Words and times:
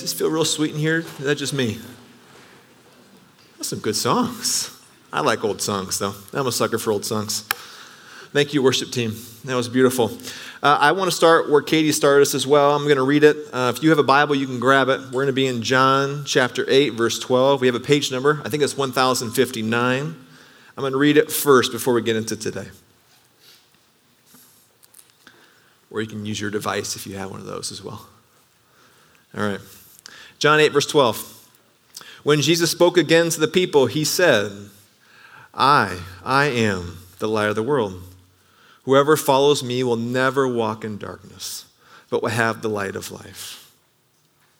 Does 0.00 0.12
this 0.12 0.18
feel 0.18 0.30
real 0.30 0.46
sweet 0.46 0.72
in 0.72 0.78
here? 0.78 1.00
Is 1.00 1.18
that 1.18 1.34
just 1.34 1.52
me? 1.52 1.78
That's 3.58 3.68
some 3.68 3.80
good 3.80 3.94
songs. 3.94 4.74
I 5.12 5.20
like 5.20 5.44
old 5.44 5.60
songs, 5.60 5.98
though. 5.98 6.14
I'm 6.32 6.46
a 6.46 6.52
sucker 6.52 6.78
for 6.78 6.90
old 6.90 7.04
songs. 7.04 7.42
Thank 8.32 8.54
you, 8.54 8.62
worship 8.62 8.92
team. 8.92 9.14
That 9.44 9.56
was 9.56 9.68
beautiful. 9.68 10.10
Uh, 10.62 10.78
I 10.80 10.92
want 10.92 11.10
to 11.10 11.14
start 11.14 11.50
where 11.50 11.60
Katie 11.60 11.92
started 11.92 12.22
us 12.22 12.34
as 12.34 12.46
well. 12.46 12.74
I'm 12.74 12.84
going 12.84 12.96
to 12.96 13.02
read 13.02 13.24
it. 13.24 13.36
Uh, 13.52 13.70
if 13.76 13.82
you 13.82 13.90
have 13.90 13.98
a 13.98 14.02
Bible, 14.02 14.34
you 14.34 14.46
can 14.46 14.58
grab 14.58 14.88
it. 14.88 15.00
We're 15.00 15.24
going 15.24 15.26
to 15.26 15.32
be 15.34 15.46
in 15.46 15.60
John 15.60 16.24
chapter 16.24 16.64
8, 16.66 16.94
verse 16.94 17.18
12. 17.18 17.60
We 17.60 17.66
have 17.66 17.76
a 17.76 17.80
page 17.80 18.10
number. 18.10 18.40
I 18.42 18.48
think 18.48 18.62
it's 18.62 18.78
1059. 18.78 20.00
I'm 20.00 20.14
going 20.80 20.92
to 20.92 20.98
read 20.98 21.18
it 21.18 21.30
first 21.30 21.72
before 21.72 21.92
we 21.92 22.00
get 22.00 22.16
into 22.16 22.38
today. 22.38 22.68
Or 25.90 26.00
you 26.00 26.06
can 26.06 26.24
use 26.24 26.40
your 26.40 26.50
device 26.50 26.96
if 26.96 27.06
you 27.06 27.18
have 27.18 27.30
one 27.30 27.40
of 27.40 27.46
those 27.46 27.70
as 27.70 27.84
well. 27.84 28.06
All 29.36 29.46
right. 29.46 29.60
John 30.40 30.58
8, 30.58 30.72
verse 30.72 30.86
12. 30.86 31.48
When 32.22 32.40
Jesus 32.40 32.70
spoke 32.70 32.96
again 32.96 33.28
to 33.28 33.38
the 33.38 33.46
people, 33.46 33.86
he 33.86 34.04
said, 34.04 34.50
I, 35.52 36.00
I 36.24 36.46
am 36.46 36.98
the 37.18 37.28
light 37.28 37.50
of 37.50 37.56
the 37.56 37.62
world. 37.62 38.02
Whoever 38.84 39.18
follows 39.18 39.62
me 39.62 39.84
will 39.84 39.96
never 39.96 40.48
walk 40.48 40.82
in 40.82 40.96
darkness, 40.96 41.66
but 42.08 42.22
will 42.22 42.30
have 42.30 42.62
the 42.62 42.70
light 42.70 42.96
of 42.96 43.12
life. 43.12 43.70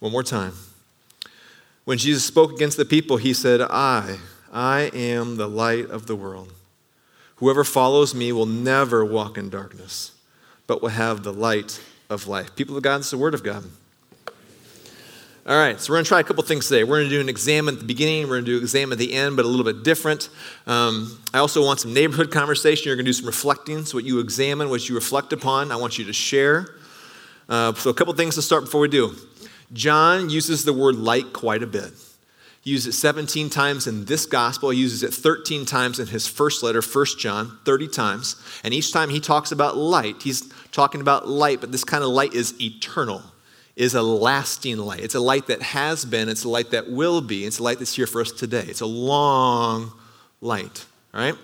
One 0.01 0.13
more 0.13 0.23
time. 0.23 0.53
When 1.87 1.97
Jesus 1.97 2.25
spoke 2.25 2.53
against 2.53 2.77
the 2.77 2.85
people, 2.85 3.17
he 3.17 3.33
said, 3.33 3.63
I, 3.63 4.19
I 4.53 4.91
am 4.93 5.37
the 5.37 5.49
light 5.49 5.89
of 5.89 6.07
the 6.07 6.15
world. 6.15 6.53
Whoever 7.37 7.65
follows 7.65 8.15
me 8.15 8.33
will 8.33 8.45
never 8.45 9.03
walk 9.03 9.39
in 9.39 9.49
darkness, 9.49 10.13
but 10.67 10.83
will 10.83 10.91
have 10.91 11.23
the 11.23 11.33
light 11.33 11.81
of 12.11 12.29
life. 12.29 12.55
People 12.55 12.77
of 12.77 12.83
God, 12.83 13.01
it's 13.01 13.11
the 13.11 13.17
word 13.17 13.33
of 13.33 13.43
God. 13.43 13.65
All 15.47 15.57
right, 15.57 15.81
so 15.81 15.91
we're 15.91 15.97
going 15.97 16.05
to 16.05 16.09
try 16.09 16.21
a 16.21 16.25
couple 16.25 16.43
things 16.43 16.69
today. 16.69 16.85
We're 16.85 16.99
going 16.99 17.09
to 17.09 17.17
do 17.17 17.21
an 17.21 17.31
exam 17.31 17.67
at 17.69 17.79
the 17.79 17.85
beginning, 17.85 18.25
we're 18.25 18.37
going 18.37 18.45
to 18.45 18.51
do 18.51 18.57
an 18.59 18.63
exam 18.63 18.93
at 18.93 18.99
the 18.99 19.15
end, 19.15 19.37
but 19.37 19.47
a 19.47 19.49
little 19.49 19.65
bit 19.65 19.83
different. 19.83 20.29
Um, 20.67 21.19
I 21.33 21.39
also 21.39 21.65
want 21.65 21.81
some 21.81 21.95
neighborhood 21.95 22.31
conversation. 22.31 22.85
You're 22.85 22.97
going 22.97 23.07
to 23.07 23.09
do 23.09 23.15
some 23.15 23.25
reflecting. 23.25 23.87
So, 23.87 23.97
what 23.97 24.05
you 24.05 24.21
examine, 24.21 24.69
what 24.69 24.87
you 24.87 24.95
reflect 24.95 25.33
upon, 25.33 25.73
I 25.73 25.77
want 25.77 25.99
you 25.99 26.05
to 26.05 26.13
share. 26.13 26.75
Uh, 27.49 27.73
so, 27.73 27.89
a 27.89 27.95
couple 27.95 28.13
things 28.13 28.35
to 28.35 28.43
start 28.43 28.65
before 28.65 28.83
we 28.83 28.89
do. 28.89 29.15
John 29.73 30.29
uses 30.29 30.67
the 30.67 30.75
word 30.75 30.97
light 30.97 31.33
quite 31.33 31.63
a 31.63 31.67
bit. 31.67 31.91
He 32.61 32.73
uses 32.73 32.95
it 32.95 32.99
17 32.99 33.49
times 33.49 33.87
in 33.87 34.05
this 34.05 34.27
gospel. 34.27 34.69
He 34.69 34.79
uses 34.79 35.03
it 35.03 35.15
13 35.15 35.65
times 35.65 35.99
in 35.99 36.09
his 36.09 36.27
first 36.27 36.63
letter, 36.63 36.83
1 36.83 37.07
John, 37.19 37.59
30 37.65 37.89
times. 37.89 38.37
And 38.63 38.75
each 38.75 38.93
time 38.93 39.09
he 39.09 39.21
talks 39.21 39.53
about 39.53 39.79
light, 39.79 40.17
he's 40.23 40.53
talking 40.71 41.01
about 41.01 41.29
light, 41.29 41.63
but 41.63 41.73
this 41.73 41.83
kind 41.83 42.05
of 42.05 42.11
light 42.11 42.35
is 42.35 42.61
eternal 42.61 43.23
is 43.81 43.95
a 43.95 44.03
lasting 44.03 44.77
light. 44.77 45.01
It's 45.01 45.15
a 45.15 45.21
light 45.21 45.47
that 45.47 45.63
has 45.63 46.05
been, 46.05 46.29
it's 46.29 46.45
a 46.45 46.51
light 46.51 46.73
that 46.73 46.91
will 46.91 47.23
be, 47.23 47.47
it's 47.47 47.61
a 47.61 47.63
light 47.63 47.79
that's 47.79 47.95
here 47.95 48.07
for 48.07 48.21
us 48.21 48.31
today. 48.31 48.67
It's 48.69 48.83
a 48.83 48.87
long 48.87 49.91
light, 50.43 50.85
right? 51.15 51.35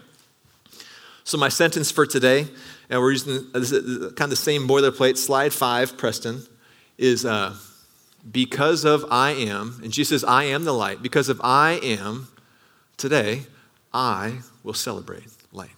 So, 1.25 1.39
my 1.39 1.48
sentence 1.48 1.91
for 1.91 2.05
today, 2.05 2.47
and 2.91 3.01
we're 3.01 3.12
using 3.12 3.51
kind 3.53 4.20
of 4.20 4.31
the 4.31 4.37
same 4.37 4.69
boilerplate, 4.69 5.17
slide 5.17 5.55
five, 5.55 5.97
Preston, 5.97 6.42
is 6.98 7.25
uh, 7.25 7.57
because 8.31 8.84
of 8.84 9.07
I 9.11 9.31
am, 9.31 9.81
and 9.83 9.91
Jesus 9.91 10.20
says, 10.20 10.29
I 10.29 10.45
am 10.45 10.64
the 10.64 10.75
light. 10.75 11.03
Because 11.03 11.31
of 11.31 11.41
I 11.42 11.81
am, 11.83 12.29
today, 12.98 13.45
I 13.95 14.41
will 14.62 14.75
celebrate 14.75 15.25
light. 15.53 15.70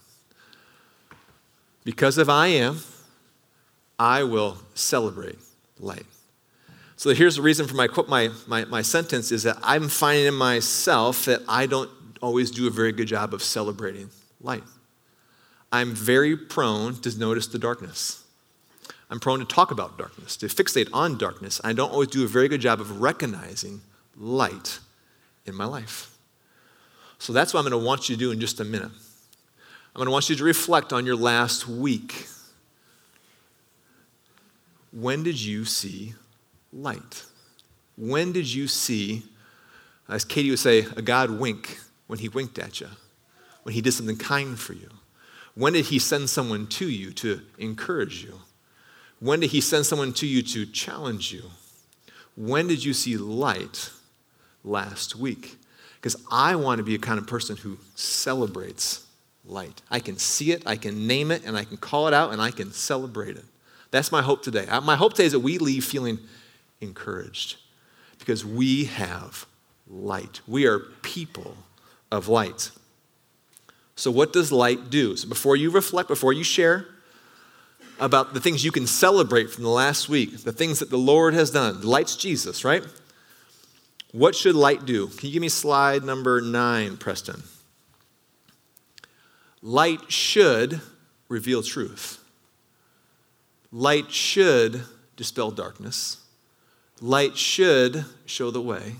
Because 1.85 2.17
of 2.17 2.27
I 2.27 2.47
am, 2.47 2.81
I 3.97 4.23
will 4.23 4.57
celebrate 4.73 5.39
light. 5.79 6.05
So 6.99 7.11
here's 7.11 7.37
the 7.37 7.41
reason 7.41 7.65
for 7.65 7.75
my, 7.75 7.87
my, 8.09 8.29
my, 8.45 8.65
my 8.65 8.81
sentence 8.81 9.31
is 9.31 9.43
that 9.43 9.57
I'm 9.63 9.87
finding 9.87 10.25
in 10.25 10.33
myself 10.33 11.23
that 11.23 11.41
I 11.47 11.65
don't 11.65 11.89
always 12.21 12.51
do 12.51 12.67
a 12.67 12.69
very 12.69 12.91
good 12.91 13.07
job 13.07 13.33
of 13.33 13.41
celebrating 13.41 14.09
light. 14.41 14.65
I'm 15.71 15.95
very 15.95 16.35
prone 16.35 16.95
to 16.95 17.17
notice 17.17 17.47
the 17.47 17.57
darkness. 17.57 18.25
I'm 19.09 19.21
prone 19.21 19.39
to 19.39 19.45
talk 19.45 19.71
about 19.71 19.97
darkness, 19.97 20.35
to 20.35 20.47
fixate 20.47 20.89
on 20.91 21.17
darkness. 21.17 21.61
I 21.63 21.71
don't 21.71 21.89
always 21.89 22.09
do 22.09 22.25
a 22.25 22.27
very 22.27 22.49
good 22.49 22.59
job 22.59 22.81
of 22.81 22.99
recognizing 22.99 23.79
light 24.17 24.79
in 25.45 25.55
my 25.55 25.63
life. 25.63 26.13
So 27.17 27.31
that's 27.31 27.53
what 27.53 27.61
I'm 27.61 27.69
going 27.69 27.81
to 27.81 27.87
want 27.87 28.09
you 28.09 28.17
to 28.17 28.19
do 28.19 28.31
in 28.31 28.41
just 28.41 28.59
a 28.59 28.65
minute. 28.65 28.91
I'm 28.91 29.95
going 29.95 30.07
to 30.07 30.11
want 30.11 30.29
you 30.29 30.35
to 30.35 30.43
reflect 30.43 30.91
on 30.91 31.05
your 31.05 31.15
last 31.15 31.65
week. 31.65 32.27
When 34.91 35.23
did 35.23 35.39
you 35.39 35.63
see 35.63 36.15
light? 36.71 37.25
When 37.97 38.31
did 38.31 38.51
you 38.51 38.67
see, 38.67 39.23
as 40.07 40.23
Katie 40.25 40.49
would 40.49 40.59
say, 40.59 40.85
a 40.95 41.01
God 41.01 41.31
wink 41.31 41.79
when 42.07 42.19
he 42.19 42.29
winked 42.29 42.57
at 42.59 42.79
you, 42.79 42.87
when 43.63 43.75
he 43.75 43.81
did 43.81 43.93
something 43.93 44.17
kind 44.17 44.57
for 44.57 44.73
you? 44.73 44.89
When 45.55 45.73
did 45.73 45.85
he 45.85 45.99
send 45.99 46.29
someone 46.29 46.67
to 46.67 46.89
you 46.89 47.11
to 47.11 47.41
encourage 47.57 48.23
you? 48.23 48.35
When 49.19 49.41
did 49.41 49.49
he 49.49 49.59
send 49.59 49.85
someone 49.85 50.13
to 50.13 50.25
you 50.25 50.41
to 50.43 50.65
challenge 50.65 51.33
you? 51.33 51.43
When 52.37 52.67
did 52.67 52.85
you 52.85 52.93
see 52.93 53.17
light 53.17 53.89
last 54.63 55.17
week? 55.17 55.57
Because 55.95 56.15
I 56.31 56.55
want 56.55 56.77
to 56.77 56.83
be 56.83 56.95
a 56.95 56.99
kind 56.99 57.19
of 57.19 57.27
person 57.27 57.57
who 57.57 57.77
celebrates 57.95 59.05
light. 59.43 59.81
I 59.91 59.99
can 59.99 60.17
see 60.17 60.53
it, 60.53 60.63
I 60.65 60.77
can 60.77 61.05
name 61.07 61.31
it, 61.31 61.43
and 61.43 61.57
I 61.57 61.65
can 61.65 61.75
call 61.75 62.07
it 62.07 62.13
out, 62.13 62.31
and 62.31 62.41
I 62.41 62.51
can 62.51 62.71
celebrate 62.71 63.35
it. 63.35 63.43
That's 63.91 64.11
my 64.11 64.21
hope 64.21 64.41
today. 64.43 64.65
My 64.83 64.95
hope 64.95 65.13
today 65.13 65.25
is 65.25 65.33
that 65.33 65.39
we 65.39 65.57
leave 65.57 65.83
feeling 65.83 66.19
encouraged 66.81 67.57
because 68.19 68.45
we 68.45 68.85
have 68.85 69.45
light. 69.87 70.41
We 70.47 70.65
are 70.65 70.79
people 71.01 71.57
of 72.11 72.27
light. 72.27 72.71
So, 73.95 74.11
what 74.11 74.31
does 74.31 74.51
light 74.51 74.89
do? 74.89 75.15
So, 75.15 75.27
before 75.27 75.55
you 75.55 75.71
reflect, 75.71 76.07
before 76.07 76.33
you 76.33 76.43
share 76.43 76.87
about 77.99 78.33
the 78.33 78.39
things 78.39 78.63
you 78.63 78.71
can 78.71 78.87
celebrate 78.87 79.49
from 79.49 79.63
the 79.63 79.69
last 79.69 80.07
week, 80.07 80.43
the 80.43 80.53
things 80.53 80.79
that 80.79 80.89
the 80.89 80.97
Lord 80.97 81.33
has 81.33 81.51
done, 81.51 81.81
the 81.81 81.89
light's 81.89 82.15
Jesus, 82.15 82.63
right? 82.63 82.83
What 84.11 84.35
should 84.35 84.55
light 84.55 84.85
do? 84.85 85.07
Can 85.07 85.27
you 85.27 85.33
give 85.33 85.41
me 85.41 85.49
slide 85.49 86.03
number 86.03 86.41
nine, 86.41 86.97
Preston? 86.97 87.43
Light 89.61 90.11
should 90.11 90.81
reveal 91.27 91.61
truth. 91.61 92.23
Light 93.71 94.11
should 94.11 94.81
dispel 95.15 95.51
darkness. 95.51 96.17
Light 97.01 97.37
should 97.37 98.05
show 98.25 98.51
the 98.51 98.61
way, 98.61 98.95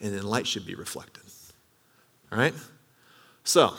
and 0.00 0.14
then 0.14 0.24
light 0.24 0.46
should 0.46 0.66
be 0.66 0.74
reflected. 0.74 1.22
All 2.32 2.38
right? 2.38 2.54
So, 3.44 3.74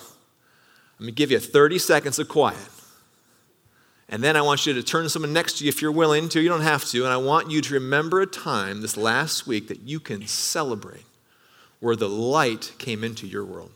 let 0.99 1.05
me 1.05 1.11
give 1.11 1.31
you 1.31 1.39
30 1.39 1.79
seconds 1.79 2.19
of 2.19 2.27
quiet. 2.29 2.57
And 4.09 4.23
then 4.23 4.35
I 4.35 4.41
want 4.41 4.65
you 4.65 4.73
to 4.73 4.83
turn 4.83 5.03
to 5.03 5.09
someone 5.09 5.33
next 5.33 5.57
to 5.57 5.65
you 5.65 5.69
if 5.69 5.81
you're 5.81 5.91
willing 5.91 6.29
to. 6.29 6.41
You 6.41 6.49
don't 6.49 6.61
have 6.61 6.85
to. 6.85 7.03
And 7.03 7.11
I 7.11 7.17
want 7.17 7.49
you 7.49 7.61
to 7.61 7.73
remember 7.73 8.21
a 8.21 8.27
time 8.27 8.81
this 8.81 8.95
last 8.95 9.47
week 9.47 9.69
that 9.69 9.81
you 9.81 9.99
can 9.99 10.27
celebrate 10.27 11.05
where 11.79 11.95
the 11.95 12.09
light 12.09 12.73
came 12.77 13.03
into 13.03 13.25
your 13.25 13.43
world. 13.43 13.71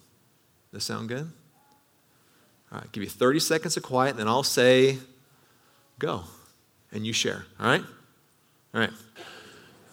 Does 0.72 0.86
that 0.86 0.94
sound 0.94 1.10
good? 1.10 1.32
All 2.72 2.80
right, 2.80 2.92
give 2.92 3.02
you 3.02 3.10
30 3.10 3.40
seconds 3.40 3.78
of 3.78 3.84
quiet, 3.84 4.12
and 4.12 4.20
then 4.20 4.28
I'll 4.28 4.44
say, 4.44 4.98
go. 5.98 6.26
And 6.92 7.06
you 7.06 7.14
share. 7.14 7.46
All 7.60 7.66
right? 7.66 7.84
All 8.74 8.82
right. 8.82 8.92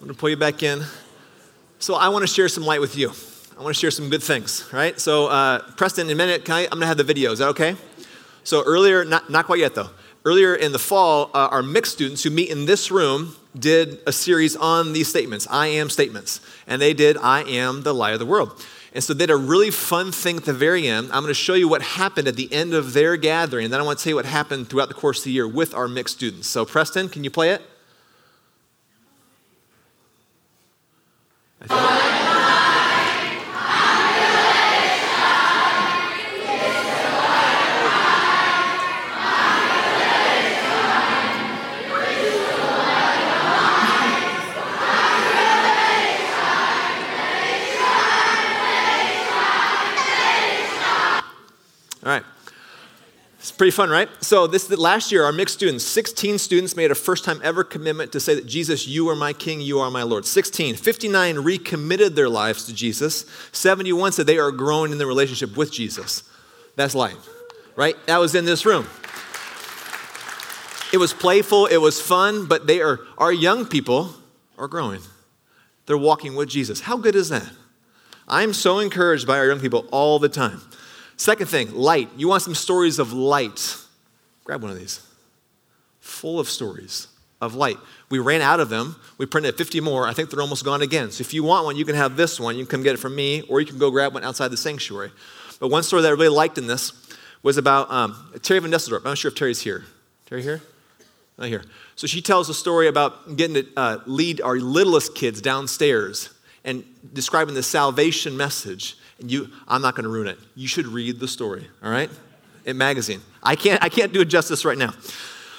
I'm 0.04 0.08
going 0.08 0.16
to 0.16 0.20
pull 0.20 0.28
you 0.28 0.36
back 0.36 0.62
in. 0.62 0.82
So 1.78 1.94
I 1.94 2.10
want 2.10 2.24
to 2.24 2.26
share 2.26 2.46
some 2.50 2.62
light 2.62 2.78
with 2.78 2.94
you. 2.94 3.10
I 3.58 3.62
want 3.62 3.74
to 3.74 3.80
share 3.80 3.90
some 3.90 4.10
good 4.10 4.22
things, 4.22 4.68
right? 4.70 5.00
So, 5.00 5.28
uh, 5.28 5.60
Preston, 5.78 6.08
in 6.08 6.12
a 6.12 6.14
minute, 6.14 6.50
I, 6.50 6.64
am 6.64 6.68
going 6.68 6.80
to 6.82 6.86
have 6.86 6.98
the 6.98 7.04
video. 7.04 7.32
Is 7.32 7.38
that 7.38 7.48
okay? 7.48 7.74
So, 8.42 8.62
earlier, 8.66 9.02
not, 9.06 9.30
not 9.30 9.46
quite 9.46 9.60
yet 9.60 9.74
though, 9.74 9.88
earlier 10.26 10.54
in 10.56 10.72
the 10.72 10.78
fall, 10.78 11.30
uh, 11.32 11.48
our 11.50 11.62
mixed 11.62 11.92
students 11.92 12.22
who 12.22 12.28
meet 12.28 12.50
in 12.50 12.66
this 12.66 12.90
room 12.90 13.34
did 13.58 13.98
a 14.06 14.12
series 14.12 14.56
on 14.56 14.92
these 14.92 15.08
statements, 15.08 15.46
I 15.50 15.68
am 15.68 15.88
statements. 15.88 16.42
And 16.66 16.82
they 16.82 16.92
did, 16.92 17.16
I 17.16 17.40
am 17.44 17.82
the 17.82 17.94
light 17.94 18.12
of 18.12 18.18
the 18.18 18.26
world. 18.26 18.62
And 18.92 19.02
so 19.02 19.14
they 19.14 19.24
did 19.24 19.32
a 19.32 19.36
really 19.36 19.70
fun 19.70 20.12
thing 20.12 20.36
at 20.36 20.44
the 20.44 20.52
very 20.52 20.86
end. 20.86 21.06
I'm 21.12 21.22
going 21.22 21.28
to 21.28 21.34
show 21.34 21.54
you 21.54 21.66
what 21.66 21.80
happened 21.80 22.28
at 22.28 22.36
the 22.36 22.52
end 22.52 22.74
of 22.74 22.92
their 22.92 23.16
gathering. 23.16 23.64
And 23.64 23.72
then 23.72 23.80
I 23.80 23.84
want 23.84 24.00
to 24.00 24.04
tell 24.04 24.10
you 24.10 24.16
what 24.16 24.26
happened 24.26 24.68
throughout 24.68 24.88
the 24.88 24.94
course 24.94 25.20
of 25.20 25.24
the 25.24 25.30
year 25.30 25.48
with 25.48 25.72
our 25.72 25.88
mixed 25.88 26.16
students. 26.16 26.46
So, 26.46 26.66
Preston, 26.66 27.08
can 27.08 27.24
you 27.24 27.30
play 27.30 27.48
it? 27.48 27.62
I 31.70 31.78
think. 31.78 31.93
Pretty 53.54 53.70
fun, 53.70 53.90
right? 53.90 54.08
So 54.22 54.46
this 54.46 54.70
last 54.70 55.10
year, 55.10 55.24
our 55.24 55.32
mixed 55.32 55.54
students, 55.54 55.84
16 55.84 56.38
students 56.38 56.76
made 56.76 56.90
a 56.90 56.94
first 56.94 57.24
time 57.24 57.40
ever 57.42 57.64
commitment 57.64 58.12
to 58.12 58.20
say 58.20 58.34
that 58.34 58.46
Jesus, 58.46 58.86
you 58.86 59.08
are 59.08 59.16
my 59.16 59.32
king, 59.32 59.60
you 59.60 59.80
are 59.80 59.90
my 59.90 60.02
Lord. 60.02 60.26
16. 60.26 60.76
59 60.76 61.38
recommitted 61.38 62.16
their 62.16 62.28
lives 62.28 62.64
to 62.66 62.74
Jesus. 62.74 63.26
71 63.52 64.12
said 64.12 64.26
they 64.26 64.38
are 64.38 64.50
growing 64.50 64.92
in 64.92 64.98
their 64.98 65.06
relationship 65.06 65.56
with 65.56 65.72
Jesus. 65.72 66.22
That's 66.76 66.94
life, 66.94 67.28
right? 67.76 67.96
That 68.06 68.18
was 68.18 68.34
in 68.34 68.44
this 68.44 68.66
room. 68.66 68.86
It 70.92 70.98
was 70.98 71.12
playful, 71.12 71.66
it 71.66 71.78
was 71.78 72.00
fun, 72.00 72.46
but 72.46 72.66
they 72.66 72.80
are 72.80 73.00
our 73.18 73.32
young 73.32 73.66
people 73.66 74.14
are 74.56 74.68
growing. 74.68 75.00
They're 75.86 75.98
walking 75.98 76.34
with 76.36 76.48
Jesus. 76.48 76.82
How 76.82 76.96
good 76.96 77.16
is 77.16 77.28
that? 77.30 77.50
I'm 78.28 78.52
so 78.52 78.78
encouraged 78.78 79.26
by 79.26 79.38
our 79.38 79.46
young 79.46 79.60
people 79.60 79.86
all 79.90 80.18
the 80.18 80.28
time. 80.28 80.60
Second 81.16 81.46
thing, 81.46 81.72
light. 81.74 82.10
You 82.16 82.28
want 82.28 82.42
some 82.42 82.54
stories 82.54 82.98
of 82.98 83.12
light? 83.12 83.76
Grab 84.44 84.62
one 84.62 84.70
of 84.70 84.78
these. 84.78 85.00
Full 86.00 86.40
of 86.40 86.48
stories 86.48 87.08
of 87.40 87.54
light. 87.54 87.78
We 88.10 88.18
ran 88.18 88.40
out 88.40 88.60
of 88.60 88.68
them. 88.68 88.96
We 89.18 89.26
printed 89.26 89.56
50 89.56 89.80
more. 89.80 90.06
I 90.06 90.12
think 90.12 90.30
they're 90.30 90.40
almost 90.40 90.64
gone 90.64 90.82
again. 90.82 91.10
So 91.10 91.22
if 91.22 91.32
you 91.32 91.42
want 91.42 91.64
one, 91.64 91.76
you 91.76 91.84
can 91.84 91.94
have 91.94 92.16
this 92.16 92.40
one. 92.40 92.56
You 92.56 92.64
can 92.64 92.70
come 92.70 92.82
get 92.82 92.94
it 92.94 92.98
from 92.98 93.14
me, 93.14 93.42
or 93.42 93.60
you 93.60 93.66
can 93.66 93.78
go 93.78 93.90
grab 93.90 94.14
one 94.14 94.24
outside 94.24 94.48
the 94.48 94.56
sanctuary. 94.56 95.12
But 95.60 95.68
one 95.68 95.82
story 95.82 96.02
that 96.02 96.08
I 96.08 96.12
really 96.12 96.28
liked 96.28 96.58
in 96.58 96.66
this 96.66 96.92
was 97.42 97.58
about 97.58 97.90
um, 97.90 98.32
Terry 98.42 98.60
Van 98.60 98.70
Dusseldorp. 98.70 98.98
I'm 98.98 99.10
not 99.10 99.18
sure 99.18 99.30
if 99.30 99.36
Terry's 99.36 99.60
here. 99.60 99.84
Terry 100.26 100.42
here? 100.42 100.62
Not 101.38 101.48
here. 101.48 101.64
So 101.96 102.06
she 102.06 102.22
tells 102.22 102.48
a 102.48 102.54
story 102.54 102.88
about 102.88 103.36
getting 103.36 103.54
to 103.54 103.66
uh, 103.76 103.98
lead 104.06 104.40
our 104.40 104.56
littlest 104.56 105.14
kids 105.14 105.40
downstairs 105.40 106.30
and 106.64 106.84
describing 107.12 107.54
the 107.54 107.62
salvation 107.62 108.36
message 108.36 108.96
you, 109.18 109.48
I'm 109.68 109.82
not 109.82 109.94
going 109.94 110.04
to 110.04 110.10
ruin 110.10 110.28
it. 110.28 110.38
You 110.54 110.68
should 110.68 110.86
read 110.86 111.20
the 111.20 111.28
story, 111.28 111.66
all 111.82 111.90
right? 111.90 112.10
In 112.64 112.76
magazine. 112.76 113.20
I 113.42 113.56
can't, 113.56 113.82
I 113.82 113.88
can't 113.88 114.12
do 114.12 114.20
it 114.20 114.26
justice 114.26 114.64
right 114.64 114.78
now. 114.78 114.94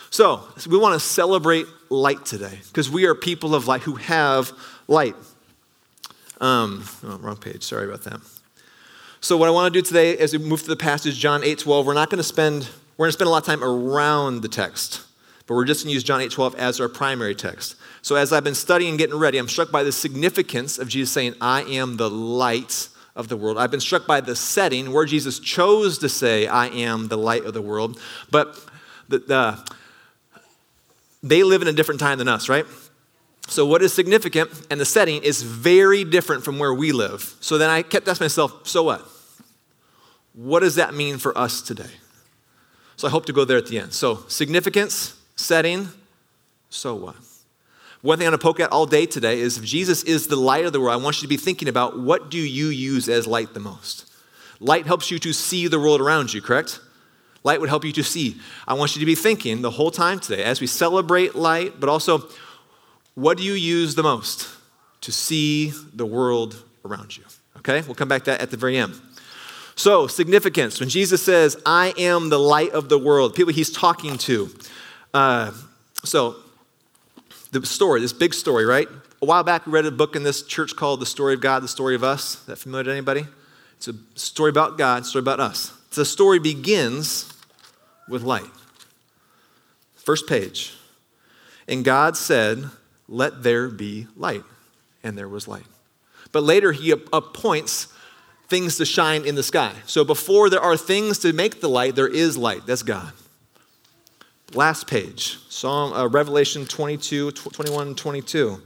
So, 0.09 0.43
we 0.69 0.77
want 0.77 0.93
to 0.93 1.05
celebrate 1.05 1.65
light 1.89 2.25
today 2.25 2.59
because 2.67 2.89
we 2.89 3.05
are 3.05 3.13
people 3.13 3.53
of 3.53 3.67
light 3.67 3.81
who 3.81 3.95
have 3.95 4.51
light. 4.87 5.15
Um, 6.39 6.85
oh, 7.03 7.17
wrong 7.17 7.37
page. 7.37 7.63
Sorry 7.63 7.85
about 7.85 8.03
that. 8.03 8.21
So, 9.19 9.35
what 9.35 9.49
I 9.49 9.51
want 9.51 9.73
to 9.73 9.81
do 9.81 9.85
today 9.85 10.17
as 10.17 10.31
we 10.31 10.39
move 10.39 10.61
to 10.61 10.67
the 10.67 10.75
passage, 10.75 11.17
John 11.17 11.43
8 11.43 11.59
12, 11.59 11.85
we're 11.85 11.93
not 11.93 12.09
going 12.09 12.19
to 12.19 12.23
spend, 12.23 12.69
we're 12.95 13.05
going 13.05 13.09
to 13.09 13.13
spend 13.13 13.27
a 13.27 13.31
lot 13.31 13.39
of 13.39 13.45
time 13.45 13.63
around 13.63 14.41
the 14.41 14.47
text, 14.47 15.01
but 15.47 15.55
we're 15.55 15.65
just 15.65 15.83
going 15.83 15.91
to 15.91 15.93
use 15.95 16.03
John 16.03 16.21
8 16.21 16.31
12 16.31 16.55
as 16.55 16.79
our 16.79 16.87
primary 16.87 17.35
text. 17.35 17.75
So, 18.01 18.15
as 18.15 18.31
I've 18.31 18.43
been 18.43 18.55
studying 18.55 18.91
and 18.91 18.99
getting 18.99 19.17
ready, 19.17 19.37
I'm 19.37 19.49
struck 19.49 19.71
by 19.71 19.83
the 19.83 19.91
significance 19.91 20.77
of 20.77 20.87
Jesus 20.87 21.11
saying, 21.11 21.33
I 21.41 21.63
am 21.63 21.97
the 21.97 22.09
light 22.09 22.87
of 23.15 23.27
the 23.27 23.37
world. 23.37 23.57
I've 23.57 23.71
been 23.71 23.79
struck 23.79 24.05
by 24.05 24.21
the 24.21 24.35
setting 24.35 24.91
where 24.91 25.05
Jesus 25.05 25.39
chose 25.39 25.97
to 25.99 26.09
say, 26.09 26.47
I 26.47 26.67
am 26.67 27.07
the 27.07 27.17
light 27.17 27.45
of 27.45 27.53
the 27.53 27.61
world. 27.61 27.99
But 28.29 28.59
the, 29.07 29.19
the, 29.19 29.71
they 31.23 31.43
live 31.43 31.61
in 31.61 31.67
a 31.67 31.73
different 31.73 31.99
time 31.99 32.17
than 32.17 32.27
us, 32.27 32.49
right? 32.49 32.65
So, 33.47 33.65
what 33.65 33.81
is 33.81 33.93
significant 33.93 34.49
and 34.71 34.79
the 34.79 34.85
setting 34.85 35.23
is 35.23 35.43
very 35.43 36.03
different 36.03 36.43
from 36.43 36.57
where 36.57 36.73
we 36.73 36.91
live. 36.91 37.35
So 37.39 37.57
then 37.57 37.69
I 37.69 37.83
kept 37.83 38.07
asking 38.07 38.25
myself, 38.25 38.67
so 38.67 38.83
what? 38.83 39.07
What 40.33 40.61
does 40.61 40.75
that 40.75 40.93
mean 40.93 41.17
for 41.17 41.37
us 41.37 41.61
today? 41.61 41.91
So 42.97 43.07
I 43.07 43.11
hope 43.11 43.25
to 43.27 43.33
go 43.33 43.45
there 43.45 43.57
at 43.57 43.67
the 43.67 43.79
end. 43.79 43.93
So, 43.93 44.23
significance, 44.27 45.15
setting, 45.35 45.89
so 46.69 46.95
what? 46.95 47.15
One 48.05 48.19
thing 48.19 48.27
I'm 48.27 48.33
going 48.33 48.39
to 48.39 48.43
poke 48.43 48.59
at 48.59 48.71
all 48.71 48.85
day 48.85 49.07
today 49.07 49.39
is 49.39 49.57
if 49.57 49.63
Jesus 49.63 50.03
is 50.03 50.27
the 50.27 50.35
light 50.35 50.63
of 50.63 50.71
the 50.71 50.79
world, 50.79 50.93
I 50.93 51.03
want 51.03 51.15
you 51.17 51.21
to 51.21 51.27
be 51.27 51.37
thinking 51.37 51.67
about 51.67 51.99
what 51.99 52.29
do 52.29 52.37
you 52.37 52.67
use 52.67 53.09
as 53.09 53.25
light 53.25 53.55
the 53.55 53.59
most? 53.59 54.05
Light 54.59 54.85
helps 54.85 55.09
you 55.09 55.17
to 55.17 55.33
see 55.33 55.67
the 55.67 55.79
world 55.79 55.99
around 55.99 56.31
you, 56.31 56.39
correct? 56.39 56.79
Light 57.43 57.59
would 57.59 57.69
help 57.69 57.83
you 57.83 57.91
to 57.93 58.03
see. 58.03 58.39
I 58.67 58.75
want 58.75 58.95
you 58.95 58.99
to 58.99 59.07
be 59.07 59.15
thinking 59.15 59.63
the 59.63 59.71
whole 59.71 59.89
time 59.89 60.19
today 60.19 60.43
as 60.43 60.61
we 60.61 60.67
celebrate 60.67 61.33
light, 61.33 61.79
but 61.79 61.89
also 61.89 62.29
what 63.15 63.39
do 63.39 63.43
you 63.43 63.53
use 63.53 63.95
the 63.95 64.03
most 64.03 64.49
to 65.01 65.11
see 65.11 65.73
the 65.91 66.05
world 66.05 66.63
around 66.85 67.17
you? 67.17 67.23
Okay, 67.57 67.81
we'll 67.87 67.95
come 67.95 68.07
back 68.07 68.25
to 68.25 68.31
that 68.31 68.39
at 68.39 68.51
the 68.51 68.57
very 68.57 68.77
end. 68.77 68.93
So, 69.73 70.05
significance. 70.05 70.79
When 70.79 70.89
Jesus 70.89 71.23
says, 71.23 71.59
I 71.65 71.91
am 71.97 72.29
the 72.29 72.37
light 72.37 72.69
of 72.69 72.87
the 72.87 72.99
world, 72.99 73.33
people 73.33 73.51
he's 73.51 73.71
talking 73.71 74.19
to. 74.19 74.51
Uh, 75.11 75.53
so, 76.03 76.35
the 77.59 77.65
story, 77.65 78.01
this 78.01 78.13
big 78.13 78.33
story, 78.33 78.65
right? 78.65 78.87
A 79.21 79.25
while 79.25 79.43
back, 79.43 79.65
we 79.65 79.71
read 79.71 79.85
a 79.85 79.91
book 79.91 80.15
in 80.15 80.23
this 80.23 80.43
church 80.43 80.75
called 80.75 80.99
The 80.99 81.05
Story 81.05 81.33
of 81.33 81.41
God, 81.41 81.63
The 81.63 81.67
Story 81.67 81.95
of 81.95 82.03
Us. 82.03 82.35
That 82.45 82.57
familiar 82.57 82.85
to 82.85 82.91
anybody? 82.91 83.25
It's 83.77 83.87
a 83.87 83.93
story 84.15 84.49
about 84.49 84.77
God, 84.77 85.05
story 85.05 85.21
about 85.21 85.39
us. 85.39 85.69
The 85.91 86.05
story 86.05 86.39
begins 86.39 87.31
with 88.07 88.23
light. 88.23 88.49
First 89.95 90.27
page. 90.27 90.73
And 91.67 91.83
God 91.83 92.15
said, 92.15 92.65
Let 93.07 93.43
there 93.43 93.69
be 93.69 94.07
light. 94.15 94.43
And 95.03 95.17
there 95.17 95.29
was 95.29 95.47
light. 95.47 95.65
But 96.31 96.43
later, 96.43 96.71
he 96.71 96.91
appoints 96.91 97.87
things 98.47 98.77
to 98.77 98.85
shine 98.85 99.25
in 99.25 99.35
the 99.35 99.43
sky. 99.43 99.73
So 99.85 100.03
before 100.03 100.49
there 100.49 100.61
are 100.61 100.77
things 100.77 101.19
to 101.19 101.33
make 101.33 101.61
the 101.61 101.69
light, 101.69 101.95
there 101.95 102.07
is 102.07 102.37
light. 102.37 102.65
That's 102.65 102.83
God. 102.83 103.13
Last 104.53 104.87
page, 104.87 105.39
Psalm, 105.49 105.91
uh, 105.93 106.07
Revelation 106.07 106.65
22, 106.65 107.31
21, 107.31 107.95
22. 107.95 108.61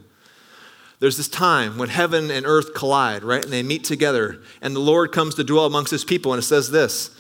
There's 1.00 1.16
this 1.16 1.30
time 1.30 1.78
when 1.78 1.90
heaven 1.90 2.30
and 2.30 2.46
earth 2.46 2.74
collide, 2.74 3.24
right? 3.24 3.44
And 3.44 3.54
they 3.54 3.64
meet 3.64 3.86
together, 3.86 4.42
and 4.62 4.76
the 4.76 4.82
Lord 4.82 5.12
comes 5.12 5.36
to 5.36 5.44
dwell 5.44 5.66
amongst 5.66 5.92
his 5.92 6.04
people, 6.04 6.34
and 6.34 6.40
it 6.44 6.46
says 6.46 6.72
this 6.72 7.12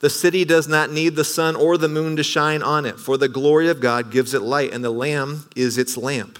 The 0.00 0.08
city 0.08 0.44
does 0.44 0.68
not 0.68 0.92
need 0.92 1.16
the 1.16 1.24
sun 1.24 1.56
or 1.56 1.76
the 1.76 1.88
moon 1.88 2.16
to 2.16 2.22
shine 2.22 2.62
on 2.62 2.86
it, 2.86 3.00
for 3.00 3.18
the 3.18 3.28
glory 3.28 3.68
of 3.68 3.80
God 3.80 4.12
gives 4.12 4.32
it 4.32 4.42
light, 4.42 4.72
and 4.72 4.84
the 4.84 4.90
Lamb 4.90 5.48
is 5.56 5.76
its 5.76 5.96
lamp. 5.96 6.38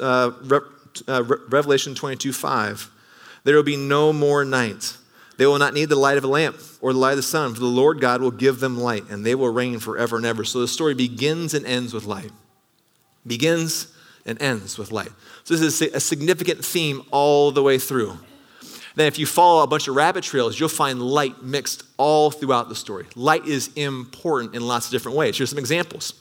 Uh, 0.00 0.30
Re- 0.42 0.60
uh, 1.06 1.22
Re- 1.24 1.38
Revelation 1.50 1.94
22, 1.94 2.32
5. 2.32 2.90
There 3.44 3.56
will 3.56 3.62
be 3.62 3.76
no 3.76 4.12
more 4.12 4.44
night. 4.44 4.96
They 5.38 5.46
will 5.46 5.58
not 5.58 5.74
need 5.74 5.88
the 5.88 5.96
light 5.96 6.18
of 6.18 6.24
a 6.24 6.28
lamp 6.28 6.56
or 6.80 6.92
the 6.92 6.98
light 6.98 7.12
of 7.12 7.16
the 7.16 7.22
sun, 7.22 7.54
for 7.54 7.60
the 7.60 7.66
Lord 7.66 8.00
God 8.00 8.20
will 8.20 8.30
give 8.30 8.60
them 8.60 8.78
light, 8.78 9.08
and 9.08 9.24
they 9.24 9.34
will 9.34 9.48
reign 9.48 9.78
forever 9.78 10.16
and 10.16 10.26
ever. 10.26 10.44
So 10.44 10.60
the 10.60 10.68
story 10.68 10.94
begins 10.94 11.54
and 11.54 11.64
ends 11.64 11.94
with 11.94 12.04
light. 12.04 12.30
Begins 13.26 13.88
and 14.26 14.40
ends 14.42 14.78
with 14.78 14.92
light. 14.92 15.10
So 15.44 15.56
this 15.56 15.80
is 15.80 15.94
a 15.94 16.00
significant 16.00 16.64
theme 16.64 17.02
all 17.10 17.50
the 17.50 17.62
way 17.62 17.78
through. 17.78 18.18
Then, 18.94 19.06
if 19.06 19.18
you 19.18 19.24
follow 19.24 19.62
a 19.62 19.66
bunch 19.66 19.88
of 19.88 19.96
rabbit 19.96 20.22
trails, 20.22 20.60
you'll 20.60 20.68
find 20.68 21.00
light 21.00 21.42
mixed 21.42 21.84
all 21.96 22.30
throughout 22.30 22.68
the 22.68 22.74
story. 22.74 23.06
Light 23.14 23.46
is 23.46 23.70
important 23.74 24.54
in 24.54 24.66
lots 24.66 24.86
of 24.86 24.92
different 24.92 25.16
ways. 25.16 25.38
Here's 25.38 25.48
some 25.48 25.58
examples. 25.58 26.12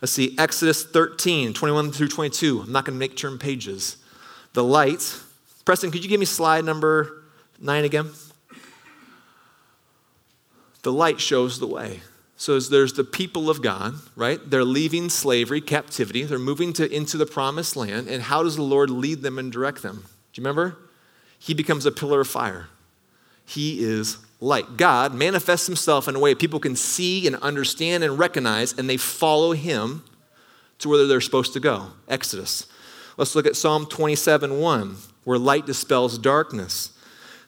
Let's 0.00 0.12
see, 0.12 0.34
Exodus 0.38 0.84
13, 0.84 1.52
21 1.52 1.92
through 1.92 2.08
22. 2.08 2.62
I'm 2.62 2.72
not 2.72 2.84
going 2.84 2.94
to 2.94 2.98
make 2.98 3.16
turn 3.16 3.38
pages. 3.38 3.98
The 4.54 4.64
light. 4.64 5.20
Preston, 5.64 5.90
could 5.90 6.02
you 6.02 6.08
give 6.08 6.20
me 6.20 6.26
slide 6.26 6.64
number 6.64 7.22
nine 7.60 7.84
again? 7.84 8.10
The 10.84 10.92
light 10.92 11.18
shows 11.18 11.58
the 11.58 11.66
way. 11.66 12.02
So 12.36 12.60
there's 12.60 12.92
the 12.92 13.04
people 13.04 13.48
of 13.48 13.62
God, 13.62 13.94
right? 14.16 14.38
They're 14.44 14.64
leaving 14.64 15.08
slavery, 15.08 15.62
captivity. 15.62 16.24
They're 16.24 16.38
moving 16.38 16.74
to, 16.74 16.94
into 16.94 17.16
the 17.16 17.26
promised 17.26 17.74
land. 17.74 18.06
And 18.06 18.22
how 18.22 18.42
does 18.42 18.56
the 18.56 18.62
Lord 18.62 18.90
lead 18.90 19.22
them 19.22 19.38
and 19.38 19.50
direct 19.50 19.82
them? 19.82 20.04
Do 20.32 20.40
you 20.40 20.44
remember? 20.44 20.76
He 21.38 21.54
becomes 21.54 21.86
a 21.86 21.90
pillar 21.90 22.20
of 22.20 22.28
fire. 22.28 22.68
He 23.46 23.82
is 23.82 24.18
light. 24.40 24.76
God 24.76 25.14
manifests 25.14 25.66
himself 25.66 26.06
in 26.06 26.16
a 26.16 26.18
way 26.18 26.34
people 26.34 26.60
can 26.60 26.76
see 26.76 27.26
and 27.26 27.36
understand 27.36 28.04
and 28.04 28.18
recognize, 28.18 28.76
and 28.76 28.88
they 28.90 28.98
follow 28.98 29.52
him 29.52 30.04
to 30.80 30.90
where 30.90 31.06
they're 31.06 31.20
supposed 31.22 31.54
to 31.54 31.60
go. 31.60 31.92
Exodus. 32.08 32.66
Let's 33.16 33.34
look 33.34 33.46
at 33.46 33.56
Psalm 33.56 33.86
27 33.86 34.60
1, 34.60 34.96
where 35.24 35.38
light 35.38 35.64
dispels 35.64 36.18
darkness. 36.18 36.92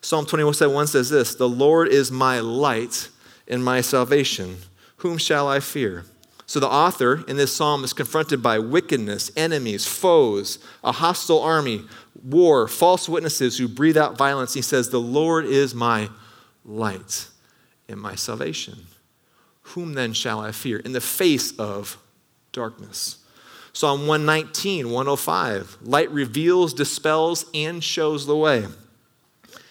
Psalm 0.00 0.24
27 0.24 0.74
1 0.74 0.86
says 0.86 1.10
this 1.10 1.34
The 1.34 1.48
Lord 1.48 1.88
is 1.88 2.10
my 2.10 2.40
light 2.40 3.10
and 3.48 3.64
my 3.64 3.80
salvation. 3.80 4.58
Whom 4.98 5.18
shall 5.18 5.48
I 5.48 5.60
fear? 5.60 6.04
So 6.46 6.60
the 6.60 6.68
author 6.68 7.24
in 7.26 7.36
this 7.36 7.54
psalm 7.54 7.82
is 7.82 7.92
confronted 7.92 8.40
by 8.40 8.60
wickedness, 8.60 9.32
enemies, 9.36 9.84
foes, 9.84 10.60
a 10.84 10.92
hostile 10.92 11.42
army, 11.42 11.82
war, 12.22 12.68
false 12.68 13.08
witnesses 13.08 13.58
who 13.58 13.66
breathe 13.66 13.96
out 13.96 14.16
violence. 14.16 14.54
He 14.54 14.62
says, 14.62 14.88
The 14.88 15.00
Lord 15.00 15.44
is 15.44 15.74
my 15.74 16.08
light 16.64 17.28
and 17.88 18.00
my 18.00 18.14
salvation. 18.14 18.86
Whom 19.62 19.94
then 19.94 20.12
shall 20.12 20.38
I 20.38 20.52
fear? 20.52 20.78
In 20.78 20.92
the 20.92 21.00
face 21.00 21.52
of 21.58 21.98
darkness. 22.52 23.18
Psalm 23.72 24.06
119, 24.06 24.88
105. 24.88 25.78
Light 25.82 26.10
reveals, 26.10 26.72
dispels, 26.72 27.44
and 27.52 27.82
shows 27.82 28.24
the 28.24 28.36
way. 28.36 28.66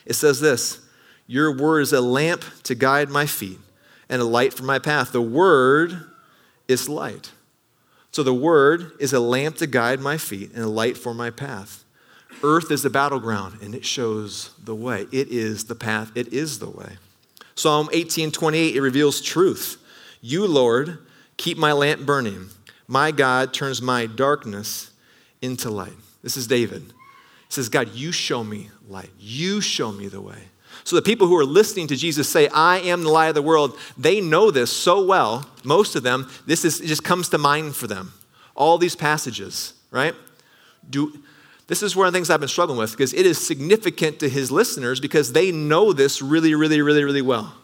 It 0.05 0.13
says 0.13 0.41
this 0.41 0.85
Your 1.25 1.55
word 1.55 1.81
is 1.81 1.93
a 1.93 2.01
lamp 2.01 2.43
to 2.63 2.75
guide 2.75 3.09
my 3.09 3.25
feet 3.25 3.59
and 4.09 4.21
a 4.21 4.25
light 4.25 4.53
for 4.53 4.63
my 4.63 4.79
path. 4.79 5.11
The 5.11 5.21
word 5.21 6.05
is 6.67 6.89
light. 6.89 7.31
So 8.11 8.23
the 8.23 8.33
word 8.33 8.91
is 8.99 9.13
a 9.13 9.19
lamp 9.19 9.57
to 9.57 9.67
guide 9.67 9.99
my 9.99 10.17
feet 10.17 10.51
and 10.53 10.63
a 10.63 10.69
light 10.69 10.97
for 10.97 11.13
my 11.13 11.29
path. 11.29 11.83
Earth 12.43 12.71
is 12.71 12.83
the 12.83 12.89
battleground 12.89 13.61
and 13.61 13.75
it 13.75 13.85
shows 13.85 14.51
the 14.63 14.75
way. 14.75 15.07
It 15.11 15.29
is 15.29 15.65
the 15.65 15.75
path, 15.75 16.11
it 16.15 16.31
is 16.33 16.59
the 16.59 16.69
way. 16.69 16.97
Psalm 17.55 17.89
18 17.91 18.31
28, 18.31 18.75
it 18.75 18.81
reveals 18.81 19.21
truth. 19.21 19.81
You, 20.21 20.47
Lord, 20.47 20.99
keep 21.37 21.57
my 21.57 21.71
lamp 21.71 22.05
burning. 22.05 22.49
My 22.87 23.11
God 23.11 23.53
turns 23.53 23.81
my 23.81 24.05
darkness 24.05 24.91
into 25.41 25.69
light. 25.69 25.93
This 26.21 26.37
is 26.37 26.47
David. 26.47 26.81
He 26.81 26.91
says, 27.49 27.69
God, 27.69 27.93
you 27.93 28.11
show 28.11 28.43
me 28.43 28.69
light. 28.87 29.11
You 29.19 29.61
show 29.61 29.91
me 29.91 30.07
the 30.07 30.21
way. 30.21 30.43
So 30.85 30.95
the 30.95 31.01
people 31.01 31.25
who 31.27 31.35
are 31.35 31.45
listening 31.45 31.87
to 31.87 31.95
Jesus 31.95 32.29
say, 32.29 32.47
I 32.49 32.77
am 32.77 33.01
the 33.01 33.09
light 33.09 33.29
of 33.29 33.35
the 33.35 33.41
world, 33.41 33.77
they 33.97 34.21
know 34.21 34.51
this 34.51 34.71
so 34.71 35.03
well, 35.03 35.49
most 35.63 35.95
of 35.95 36.03
them, 36.03 36.29
this 36.45 36.63
is, 36.63 36.79
just 36.79 37.03
comes 37.03 37.27
to 37.29 37.39
mind 37.39 37.75
for 37.75 37.87
them. 37.87 38.13
All 38.53 38.77
these 38.77 38.95
passages, 38.95 39.73
right? 39.89 40.13
Do, 40.87 41.19
this 41.65 41.81
is 41.81 41.95
one 41.95 42.05
of 42.05 42.13
the 42.13 42.17
things 42.17 42.29
I've 42.29 42.39
been 42.39 42.47
struggling 42.47 42.77
with 42.77 42.91
because 42.91 43.13
it 43.13 43.25
is 43.25 43.43
significant 43.43 44.19
to 44.19 44.29
his 44.29 44.51
listeners 44.51 44.99
because 44.99 45.33
they 45.33 45.51
know 45.51 45.91
this 45.91 46.21
really, 46.21 46.53
really, 46.53 46.83
really, 46.83 47.03
really 47.03 47.23
well. 47.23 47.55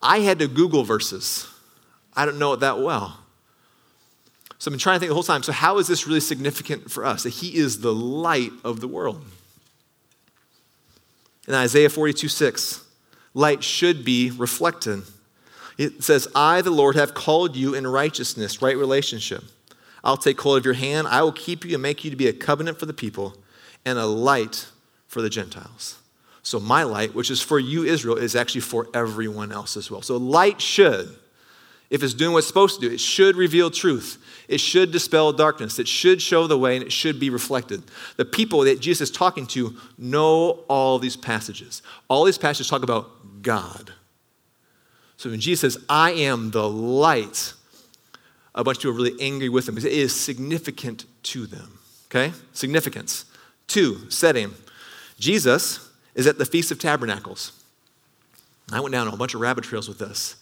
I 0.00 0.20
had 0.20 0.38
to 0.38 0.46
Google 0.46 0.84
verses. 0.84 1.48
I 2.14 2.24
don't 2.24 2.38
know 2.38 2.52
it 2.52 2.60
that 2.60 2.78
well. 2.78 3.18
So 4.60 4.68
I've 4.68 4.72
been 4.72 4.78
trying 4.78 4.96
to 4.96 5.00
think 5.00 5.10
the 5.10 5.14
whole 5.14 5.24
time 5.24 5.42
so, 5.42 5.50
how 5.50 5.78
is 5.78 5.88
this 5.88 6.06
really 6.06 6.20
significant 6.20 6.88
for 6.88 7.04
us? 7.04 7.24
That 7.24 7.30
he 7.30 7.56
is 7.56 7.80
the 7.80 7.92
light 7.92 8.52
of 8.62 8.80
the 8.80 8.88
world. 8.88 9.24
In 11.48 11.54
Isaiah 11.54 11.88
42 11.88 12.28
6, 12.28 12.84
light 13.32 13.64
should 13.64 14.04
be 14.04 14.30
reflected. 14.30 15.02
It 15.78 16.04
says, 16.04 16.28
I, 16.34 16.60
the 16.60 16.70
Lord, 16.70 16.94
have 16.94 17.14
called 17.14 17.56
you 17.56 17.74
in 17.74 17.86
righteousness, 17.86 18.60
right 18.60 18.76
relationship. 18.76 19.42
I'll 20.04 20.18
take 20.18 20.40
hold 20.40 20.58
of 20.58 20.64
your 20.64 20.74
hand. 20.74 21.08
I 21.08 21.22
will 21.22 21.32
keep 21.32 21.64
you 21.64 21.74
and 21.74 21.82
make 21.82 22.04
you 22.04 22.10
to 22.10 22.16
be 22.16 22.28
a 22.28 22.32
covenant 22.32 22.78
for 22.78 22.86
the 22.86 22.92
people 22.92 23.36
and 23.84 23.98
a 23.98 24.06
light 24.06 24.68
for 25.06 25.22
the 25.22 25.30
Gentiles. 25.30 25.98
So, 26.42 26.60
my 26.60 26.82
light, 26.82 27.14
which 27.14 27.30
is 27.30 27.40
for 27.40 27.58
you, 27.58 27.84
Israel, 27.84 28.16
is 28.16 28.36
actually 28.36 28.60
for 28.60 28.86
everyone 28.92 29.50
else 29.50 29.76
as 29.76 29.90
well. 29.90 30.02
So, 30.02 30.16
light 30.16 30.60
should, 30.60 31.16
if 31.90 32.02
it's 32.02 32.14
doing 32.14 32.32
what 32.32 32.38
it's 32.38 32.46
supposed 32.46 32.80
to 32.80 32.88
do, 32.88 32.94
it 32.94 33.00
should 33.00 33.36
reveal 33.36 33.70
truth. 33.70 34.22
It 34.46 34.60
should 34.60 34.92
dispel 34.92 35.32
darkness. 35.32 35.78
It 35.78 35.88
should 35.88 36.20
show 36.20 36.46
the 36.46 36.58
way 36.58 36.76
and 36.76 36.84
it 36.84 36.92
should 36.92 37.18
be 37.18 37.30
reflected. 37.30 37.82
The 38.16 38.24
people 38.24 38.60
that 38.60 38.80
Jesus 38.80 39.10
is 39.10 39.16
talking 39.16 39.46
to 39.48 39.76
know 39.96 40.64
all 40.68 40.98
these 40.98 41.16
passages. 41.16 41.82
All 42.08 42.24
these 42.24 42.38
passages 42.38 42.68
talk 42.68 42.82
about 42.82 43.42
God. 43.42 43.92
So 45.16 45.30
when 45.30 45.40
Jesus 45.40 45.74
says, 45.74 45.84
I 45.88 46.12
am 46.12 46.50
the 46.50 46.68
light, 46.68 47.54
a 48.54 48.62
bunch 48.62 48.78
of 48.78 48.82
people 48.82 48.92
are 48.92 48.96
really 48.96 49.20
angry 49.20 49.48
with 49.48 49.68
him 49.68 49.74
because 49.74 49.86
it 49.86 49.92
is 49.92 50.14
significant 50.14 51.06
to 51.24 51.46
them. 51.46 51.78
Okay? 52.06 52.32
Significance. 52.52 53.24
Two, 53.66 54.10
setting. 54.10 54.52
Jesus 55.18 55.90
is 56.14 56.26
at 56.26 56.38
the 56.38 56.44
Feast 56.44 56.70
of 56.70 56.78
Tabernacles. 56.78 57.52
I 58.70 58.80
went 58.80 58.92
down 58.92 59.08
a 59.08 59.16
bunch 59.16 59.34
of 59.34 59.40
rabbit 59.40 59.64
trails 59.64 59.88
with 59.88 59.98
this. 59.98 60.36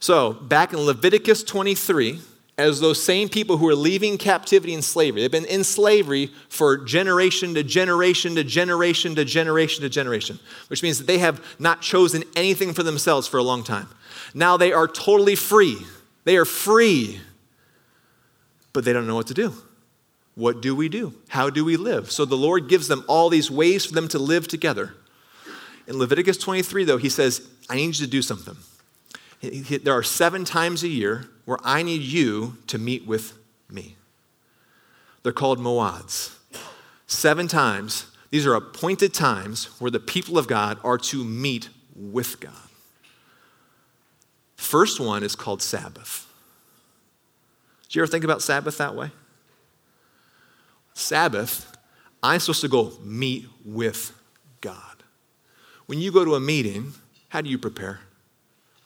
So, 0.00 0.32
back 0.32 0.72
in 0.72 0.80
Leviticus 0.80 1.42
23, 1.44 2.20
as 2.56 2.80
those 2.80 3.02
same 3.02 3.28
people 3.28 3.58
who 3.58 3.68
are 3.68 3.74
leaving 3.74 4.18
captivity 4.18 4.74
and 4.74 4.82
slavery, 4.82 5.20
they've 5.20 5.30
been 5.30 5.44
in 5.44 5.62
slavery 5.62 6.30
for 6.48 6.78
generation 6.78 7.54
to 7.54 7.62
generation 7.62 8.34
to 8.34 8.44
generation 8.44 9.14
to 9.14 9.24
generation 9.24 9.82
to 9.82 9.88
generation, 9.88 10.40
which 10.68 10.82
means 10.82 10.98
that 10.98 11.06
they 11.06 11.18
have 11.18 11.44
not 11.58 11.82
chosen 11.82 12.24
anything 12.34 12.72
for 12.72 12.82
themselves 12.82 13.26
for 13.26 13.36
a 13.36 13.42
long 13.42 13.62
time. 13.62 13.88
Now 14.34 14.56
they 14.56 14.72
are 14.72 14.88
totally 14.88 15.34
free. 15.34 15.78
They 16.24 16.36
are 16.36 16.44
free, 16.44 17.20
but 18.72 18.84
they 18.84 18.92
don't 18.92 19.06
know 19.06 19.14
what 19.14 19.26
to 19.28 19.34
do. 19.34 19.54
What 20.34 20.62
do 20.62 20.74
we 20.74 20.88
do? 20.88 21.14
How 21.28 21.50
do 21.50 21.64
we 21.64 21.76
live? 21.76 22.10
So 22.10 22.24
the 22.24 22.36
Lord 22.36 22.68
gives 22.68 22.88
them 22.88 23.04
all 23.06 23.28
these 23.28 23.50
ways 23.50 23.84
for 23.84 23.92
them 23.94 24.08
to 24.08 24.18
live 24.18 24.48
together. 24.48 24.94
In 25.86 25.98
Leviticus 25.98 26.38
23, 26.38 26.84
though, 26.84 26.98
he 26.98 27.08
says, 27.08 27.46
I 27.68 27.76
need 27.76 27.86
you 27.86 28.04
to 28.04 28.06
do 28.06 28.22
something. 28.22 28.56
There 29.40 29.94
are 29.94 30.02
seven 30.02 30.44
times 30.44 30.82
a 30.82 30.88
year 30.88 31.26
where 31.46 31.58
I 31.64 31.82
need 31.82 32.02
you 32.02 32.58
to 32.66 32.78
meet 32.78 33.06
with 33.06 33.38
me. 33.70 33.96
They're 35.22 35.32
called 35.32 35.58
moads. 35.58 36.36
Seven 37.06 37.48
times, 37.48 38.06
these 38.30 38.46
are 38.46 38.54
appointed 38.54 39.12
times 39.12 39.66
where 39.80 39.90
the 39.90 40.00
people 40.00 40.38
of 40.38 40.46
God 40.46 40.78
are 40.84 40.98
to 40.98 41.24
meet 41.24 41.70
with 41.94 42.38
God. 42.40 42.52
First 44.56 45.00
one 45.00 45.22
is 45.22 45.34
called 45.34 45.62
Sabbath. 45.62 46.26
Do 47.88 47.98
you 47.98 48.02
ever 48.02 48.10
think 48.10 48.24
about 48.24 48.42
Sabbath 48.42 48.78
that 48.78 48.94
way? 48.94 49.10
Sabbath, 50.94 51.76
I'm 52.22 52.38
supposed 52.40 52.60
to 52.60 52.68
go 52.68 52.92
meet 53.02 53.46
with 53.64 54.12
God. 54.60 55.02
When 55.86 55.98
you 55.98 56.12
go 56.12 56.24
to 56.24 56.34
a 56.34 56.40
meeting, 56.40 56.92
how 57.30 57.40
do 57.40 57.50
you 57.50 57.58
prepare? 57.58 58.00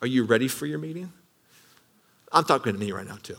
Are 0.01 0.07
you 0.07 0.23
ready 0.23 0.47
for 0.47 0.65
your 0.65 0.79
meeting? 0.79 1.11
I'm 2.31 2.43
talking 2.43 2.73
to 2.73 2.79
me 2.79 2.91
right 2.91 3.07
now, 3.07 3.17
too. 3.21 3.37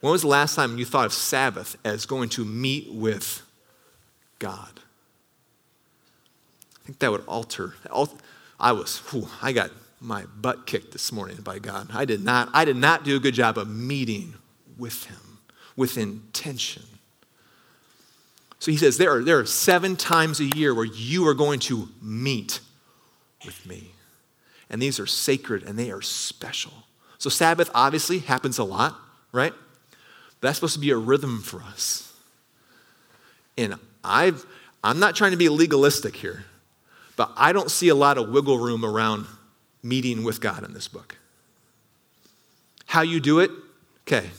When 0.00 0.12
was 0.12 0.22
the 0.22 0.28
last 0.28 0.54
time 0.54 0.78
you 0.78 0.84
thought 0.84 1.06
of 1.06 1.12
Sabbath 1.12 1.76
as 1.84 2.06
going 2.06 2.28
to 2.30 2.44
meet 2.44 2.92
with 2.92 3.42
God? 4.38 4.80
I 6.80 6.86
think 6.86 6.98
that 7.00 7.10
would 7.10 7.24
alter. 7.26 7.74
I 8.58 8.72
was, 8.72 8.98
whew, 9.10 9.28
I 9.42 9.52
got 9.52 9.70
my 10.00 10.24
butt 10.40 10.66
kicked 10.66 10.92
this 10.92 11.12
morning 11.12 11.36
by 11.36 11.58
God. 11.58 11.90
I 11.92 12.06
did 12.06 12.24
not, 12.24 12.48
I 12.54 12.64
did 12.64 12.76
not 12.76 13.04
do 13.04 13.16
a 13.16 13.20
good 13.20 13.34
job 13.34 13.58
of 13.58 13.68
meeting 13.68 14.34
with 14.78 15.04
him 15.04 15.38
with 15.76 15.98
intention. 15.98 16.82
So 18.58 18.70
he 18.70 18.76
says 18.76 18.98
there 18.98 19.16
are, 19.16 19.24
there 19.24 19.38
are 19.38 19.46
seven 19.46 19.96
times 19.96 20.40
a 20.40 20.44
year 20.44 20.74
where 20.74 20.84
you 20.84 21.26
are 21.26 21.34
going 21.34 21.60
to 21.60 21.88
meet 22.02 22.60
with 23.44 23.66
me. 23.66 23.92
And 24.70 24.80
these 24.80 25.00
are 25.00 25.06
sacred 25.06 25.64
and 25.64 25.78
they 25.78 25.90
are 25.90 26.00
special. 26.00 26.72
So 27.18 27.28
Sabbath 27.28 27.70
obviously 27.74 28.20
happens 28.20 28.58
a 28.58 28.64
lot, 28.64 28.96
right? 29.32 29.52
That's 30.40 30.56
supposed 30.56 30.74
to 30.74 30.80
be 30.80 30.90
a 30.90 30.96
rhythm 30.96 31.42
for 31.42 31.60
us. 31.60 32.12
And 33.58 33.74
I've, 34.02 34.46
I'm 34.82 34.98
not 34.98 35.16
trying 35.16 35.32
to 35.32 35.36
be 35.36 35.48
legalistic 35.48 36.16
here, 36.16 36.44
but 37.16 37.32
I 37.36 37.52
don't 37.52 37.70
see 37.70 37.88
a 37.88 37.94
lot 37.94 38.16
of 38.16 38.30
wiggle 38.30 38.58
room 38.58 38.84
around 38.84 39.26
meeting 39.82 40.24
with 40.24 40.40
God 40.40 40.64
in 40.64 40.72
this 40.72 40.88
book. 40.88 41.16
How 42.86 43.02
you 43.02 43.20
do 43.20 43.40
it, 43.40 43.50
okay, 44.06 44.30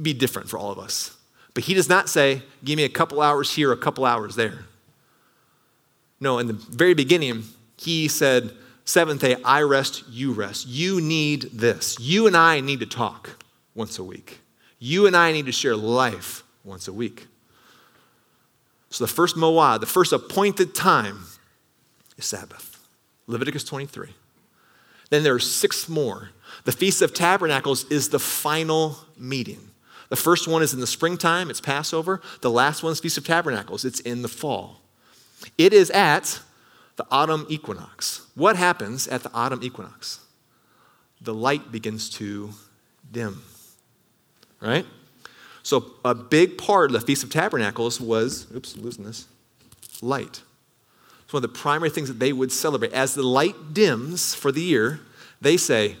be 0.00 0.14
different 0.14 0.48
for 0.48 0.58
all 0.58 0.70
of 0.70 0.78
us. 0.78 1.16
But 1.52 1.64
he 1.64 1.74
does 1.74 1.88
not 1.88 2.08
say, 2.08 2.42
give 2.64 2.76
me 2.76 2.84
a 2.84 2.88
couple 2.88 3.20
hours 3.20 3.54
here, 3.54 3.72
a 3.72 3.76
couple 3.76 4.04
hours 4.04 4.36
there. 4.36 4.64
No, 6.20 6.38
in 6.38 6.46
the 6.46 6.52
very 6.54 6.94
beginning, 6.94 7.44
he 7.76 8.08
said, 8.08 8.52
seventh 8.86 9.20
day, 9.20 9.36
I 9.44 9.60
rest, 9.60 10.04
you 10.08 10.32
rest. 10.32 10.66
You 10.66 11.00
need 11.02 11.42
this. 11.52 12.00
You 12.00 12.26
and 12.26 12.36
I 12.36 12.60
need 12.60 12.80
to 12.80 12.86
talk 12.86 13.44
once 13.74 13.98
a 13.98 14.04
week. 14.04 14.40
You 14.78 15.06
and 15.06 15.14
I 15.14 15.32
need 15.32 15.46
to 15.46 15.52
share 15.52 15.76
life 15.76 16.42
once 16.64 16.88
a 16.88 16.92
week. 16.92 17.26
So 18.88 19.04
the 19.04 19.12
first 19.12 19.36
Moad, 19.36 19.80
the 19.80 19.86
first 19.86 20.12
appointed 20.12 20.74
time 20.74 21.24
is 22.16 22.24
Sabbath. 22.24 22.82
Leviticus 23.26 23.64
23. 23.64 24.08
Then 25.10 25.22
there 25.22 25.34
are 25.34 25.40
six 25.40 25.88
more. 25.88 26.30
The 26.64 26.72
Feast 26.72 27.02
of 27.02 27.12
Tabernacles 27.12 27.84
is 27.90 28.08
the 28.08 28.18
final 28.18 28.98
meeting. 29.18 29.70
The 30.08 30.16
first 30.16 30.46
one 30.46 30.62
is 30.62 30.72
in 30.72 30.80
the 30.80 30.86
springtime, 30.86 31.50
it's 31.50 31.60
Passover. 31.60 32.20
The 32.40 32.50
last 32.50 32.82
one 32.82 32.92
is 32.92 33.00
Feast 33.00 33.18
of 33.18 33.26
Tabernacles, 33.26 33.84
it's 33.84 34.00
in 34.00 34.22
the 34.22 34.28
fall. 34.28 34.80
It 35.58 35.72
is 35.72 35.90
at 35.90 36.40
the 36.96 37.06
autumn 37.10 37.46
equinox. 37.48 38.26
What 38.34 38.56
happens 38.56 39.06
at 39.08 39.22
the 39.22 39.32
autumn 39.32 39.62
equinox? 39.62 40.20
The 41.20 41.34
light 41.34 41.70
begins 41.70 42.10
to 42.10 42.50
dim, 43.10 43.42
right? 44.60 44.86
So, 45.62 45.92
a 46.04 46.14
big 46.14 46.58
part 46.58 46.90
of 46.90 47.00
the 47.00 47.06
Feast 47.06 47.24
of 47.24 47.30
Tabernacles 47.30 48.00
was, 48.00 48.46
oops, 48.54 48.76
losing 48.76 49.04
this, 49.04 49.26
light. 50.00 50.42
It's 51.24 51.32
one 51.32 51.42
of 51.42 51.50
the 51.52 51.58
primary 51.58 51.90
things 51.90 52.06
that 52.06 52.20
they 52.20 52.32
would 52.32 52.52
celebrate. 52.52 52.92
As 52.92 53.14
the 53.14 53.24
light 53.24 53.74
dims 53.74 54.32
for 54.34 54.52
the 54.52 54.62
year, 54.62 55.00
they 55.40 55.56
say, 55.56 55.96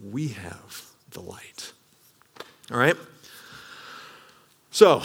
We 0.00 0.28
have 0.28 0.86
the 1.10 1.20
light. 1.20 1.72
All 2.70 2.78
right? 2.78 2.96
So, 4.72 5.02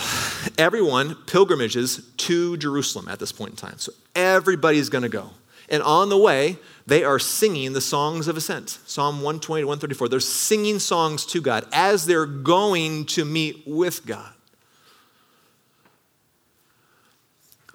everyone 0.57 1.15
pilgrimages 1.25 2.09
to 2.15 2.55
Jerusalem 2.55 3.09
at 3.09 3.19
this 3.19 3.33
point 3.33 3.51
in 3.51 3.57
time. 3.57 3.77
So, 3.79 3.91
everybody's 4.15 4.87
going 4.87 5.01
to 5.01 5.09
go. 5.09 5.31
And 5.67 5.83
on 5.83 6.07
the 6.07 6.17
way, 6.17 6.57
they 6.85 7.03
are 7.03 7.19
singing 7.19 7.73
the 7.73 7.81
songs 7.81 8.29
of 8.29 8.37
ascent. 8.37 8.79
Psalm 8.85 9.15
120 9.17 9.63
to 9.63 9.67
134. 9.67 10.07
They're 10.07 10.21
singing 10.21 10.79
songs 10.79 11.25
to 11.27 11.41
God 11.41 11.65
as 11.73 12.05
they're 12.05 12.25
going 12.25 13.07
to 13.07 13.25
meet 13.25 13.63
with 13.67 14.05
God. 14.05 14.31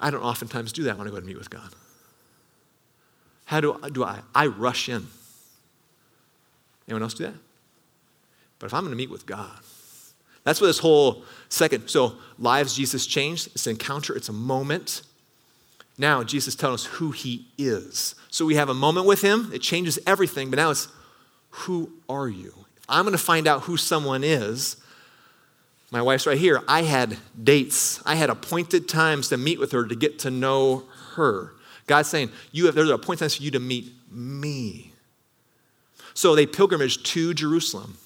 I 0.00 0.10
don't 0.10 0.22
oftentimes 0.22 0.72
do 0.72 0.84
that 0.84 0.96
when 0.96 1.06
I 1.06 1.10
go 1.10 1.20
to 1.20 1.26
meet 1.26 1.36
with 1.36 1.50
God. 1.50 1.74
How 3.44 3.60
do, 3.60 3.78
do 3.92 4.02
I? 4.02 4.20
I 4.34 4.46
rush 4.46 4.88
in. 4.88 5.08
Anyone 6.88 7.02
else 7.02 7.12
do 7.12 7.24
that? 7.24 7.34
But 8.58 8.66
if 8.66 8.74
I'm 8.74 8.80
going 8.80 8.92
to 8.92 8.96
meet 8.96 9.10
with 9.10 9.26
God, 9.26 9.58
that's 10.44 10.60
what 10.60 10.66
this 10.66 10.78
whole 10.78 11.24
second, 11.48 11.88
so 11.88 12.14
lives 12.38 12.74
Jesus 12.74 13.06
changed. 13.06 13.48
It's 13.54 13.66
an 13.66 13.72
encounter, 13.72 14.14
it's 14.14 14.28
a 14.28 14.32
moment. 14.32 15.02
Now 15.98 16.22
Jesus 16.22 16.54
telling 16.54 16.74
us 16.74 16.84
who 16.84 17.12
he 17.12 17.46
is. 17.58 18.14
So 18.30 18.46
we 18.46 18.54
have 18.54 18.68
a 18.68 18.74
moment 18.74 19.06
with 19.06 19.22
him, 19.22 19.50
it 19.52 19.60
changes 19.60 19.98
everything, 20.06 20.50
but 20.50 20.56
now 20.56 20.70
it's 20.70 20.88
Who 21.50 21.92
are 22.08 22.28
you? 22.28 22.54
If 22.76 22.84
I'm 22.88 23.04
going 23.04 23.16
to 23.16 23.22
find 23.22 23.46
out 23.46 23.62
who 23.62 23.76
someone 23.76 24.24
is, 24.24 24.76
my 25.90 26.00
wife's 26.00 26.26
right 26.26 26.38
here. 26.38 26.62
I 26.66 26.82
had 26.82 27.18
dates, 27.42 28.02
I 28.06 28.14
had 28.14 28.30
appointed 28.30 28.88
times 28.88 29.28
to 29.28 29.36
meet 29.36 29.60
with 29.60 29.72
her 29.72 29.86
to 29.86 29.94
get 29.94 30.18
to 30.20 30.30
know 30.30 30.84
her. 31.14 31.52
God's 31.86 32.08
saying, 32.08 32.30
you 32.50 32.66
have, 32.66 32.74
there's 32.74 32.88
appointed 32.88 33.20
times 33.20 33.36
for 33.36 33.42
you 33.42 33.50
to 33.50 33.60
meet 33.60 33.92
me. 34.10 34.92
So 36.14 36.34
they 36.34 36.46
pilgrimaged 36.46 37.04
to 37.06 37.34
Jerusalem 37.34 37.98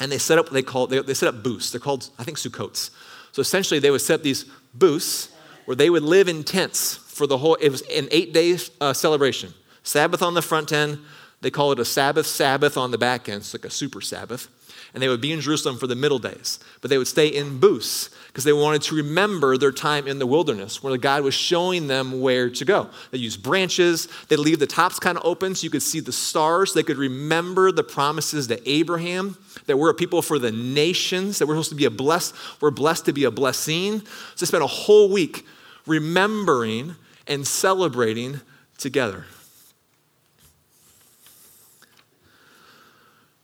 and 0.00 0.10
they 0.12 0.18
set 0.18 0.38
up 0.38 0.46
what 0.46 0.52
they 0.52 0.62
call, 0.62 0.86
they, 0.86 1.00
they 1.00 1.14
set 1.14 1.28
up 1.28 1.42
booths. 1.42 1.70
They're 1.70 1.80
called, 1.80 2.10
I 2.18 2.24
think, 2.24 2.38
sukkots. 2.38 2.90
So 3.32 3.40
essentially, 3.40 3.80
they 3.80 3.90
would 3.90 4.00
set 4.00 4.22
these 4.22 4.44
booths 4.74 5.30
where 5.64 5.76
they 5.76 5.90
would 5.90 6.02
live 6.02 6.28
in 6.28 6.44
tents 6.44 6.94
for 6.96 7.26
the 7.26 7.38
whole, 7.38 7.56
it 7.56 7.70
was 7.70 7.82
an 7.82 8.08
eight 8.10 8.32
day 8.32 8.56
uh, 8.80 8.92
celebration. 8.92 9.52
Sabbath 9.82 10.22
on 10.22 10.34
the 10.34 10.42
front 10.42 10.72
end, 10.72 10.98
they 11.40 11.50
call 11.50 11.72
it 11.72 11.78
a 11.78 11.84
Sabbath, 11.84 12.26
Sabbath 12.26 12.76
on 12.76 12.90
the 12.90 12.98
back 12.98 13.28
end. 13.28 13.38
It's 13.38 13.54
like 13.54 13.64
a 13.64 13.70
super 13.70 14.00
Sabbath. 14.00 14.48
And 14.94 15.02
they 15.02 15.08
would 15.08 15.20
be 15.20 15.32
in 15.32 15.40
Jerusalem 15.40 15.76
for 15.76 15.86
the 15.86 15.94
middle 15.94 16.18
days. 16.18 16.58
But 16.80 16.90
they 16.90 16.98
would 16.98 17.06
stay 17.06 17.28
in 17.28 17.58
booths 17.58 18.10
because 18.28 18.44
they 18.44 18.52
wanted 18.52 18.82
to 18.82 18.94
remember 18.94 19.58
their 19.58 19.72
time 19.72 20.06
in 20.06 20.18
the 20.18 20.26
wilderness 20.26 20.82
where 20.82 20.92
the 20.92 20.98
God 20.98 21.22
was 21.22 21.34
showing 21.34 21.88
them 21.88 22.20
where 22.20 22.48
to 22.48 22.64
go. 22.64 22.88
They 23.10 23.18
used 23.18 23.42
branches, 23.42 24.08
they 24.28 24.36
leave 24.36 24.58
the 24.58 24.66
tops 24.66 24.98
kind 24.98 25.18
of 25.18 25.24
open 25.24 25.54
so 25.54 25.64
you 25.64 25.70
could 25.70 25.82
see 25.82 26.00
the 26.00 26.12
stars. 26.12 26.72
They 26.72 26.82
could 26.82 26.96
remember 26.96 27.70
the 27.70 27.84
promises 27.84 28.46
to 28.46 28.68
Abraham 28.68 29.36
that 29.66 29.76
we're 29.76 29.90
a 29.90 29.94
people 29.94 30.22
for 30.22 30.38
the 30.38 30.52
nations, 30.52 31.38
that 31.38 31.46
we're 31.46 31.54
supposed 31.54 31.70
to 31.70 31.76
be 31.76 31.84
a 31.84 31.90
blessed, 31.90 32.34
we're 32.60 32.70
blessed 32.70 33.04
to 33.06 33.12
be 33.12 33.24
a 33.24 33.30
blessing. 33.30 34.00
So 34.00 34.06
they 34.40 34.46
spent 34.46 34.64
a 34.64 34.68
whole 34.68 35.10
week 35.10 35.44
remembering 35.86 36.96
and 37.26 37.46
celebrating 37.46 38.40
together. 38.78 39.26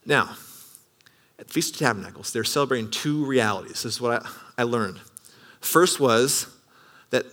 Now, 0.06 0.36
Feast 1.54 1.74
of 1.74 1.78
Tabernacles, 1.78 2.32
they're 2.32 2.42
celebrating 2.42 2.90
two 2.90 3.24
realities. 3.24 3.84
This 3.84 3.94
is 3.94 4.00
what 4.00 4.26
I, 4.26 4.28
I 4.58 4.62
learned. 4.64 4.98
First 5.60 6.00
was 6.00 6.48
that 7.10 7.26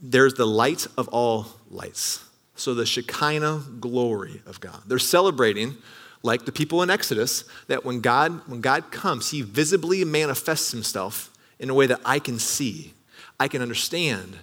there's 0.00 0.32
the 0.32 0.46
light 0.46 0.86
of 0.96 1.08
all 1.08 1.48
lights. 1.70 2.24
So 2.54 2.72
the 2.72 2.86
Shekinah 2.86 3.64
glory 3.78 4.40
of 4.46 4.60
God. 4.60 4.80
They're 4.86 4.98
celebrating, 4.98 5.76
like 6.22 6.46
the 6.46 6.52
people 6.52 6.82
in 6.82 6.88
Exodus, 6.88 7.44
that 7.68 7.84
when 7.84 8.00
God, 8.00 8.48
when 8.48 8.62
God 8.62 8.90
comes, 8.90 9.30
he 9.30 9.42
visibly 9.42 10.06
manifests 10.06 10.72
himself 10.72 11.30
in 11.58 11.68
a 11.68 11.74
way 11.74 11.86
that 11.86 12.00
I 12.02 12.18
can 12.18 12.38
see, 12.38 12.94
I 13.38 13.46
can 13.46 13.60
understand, 13.60 14.38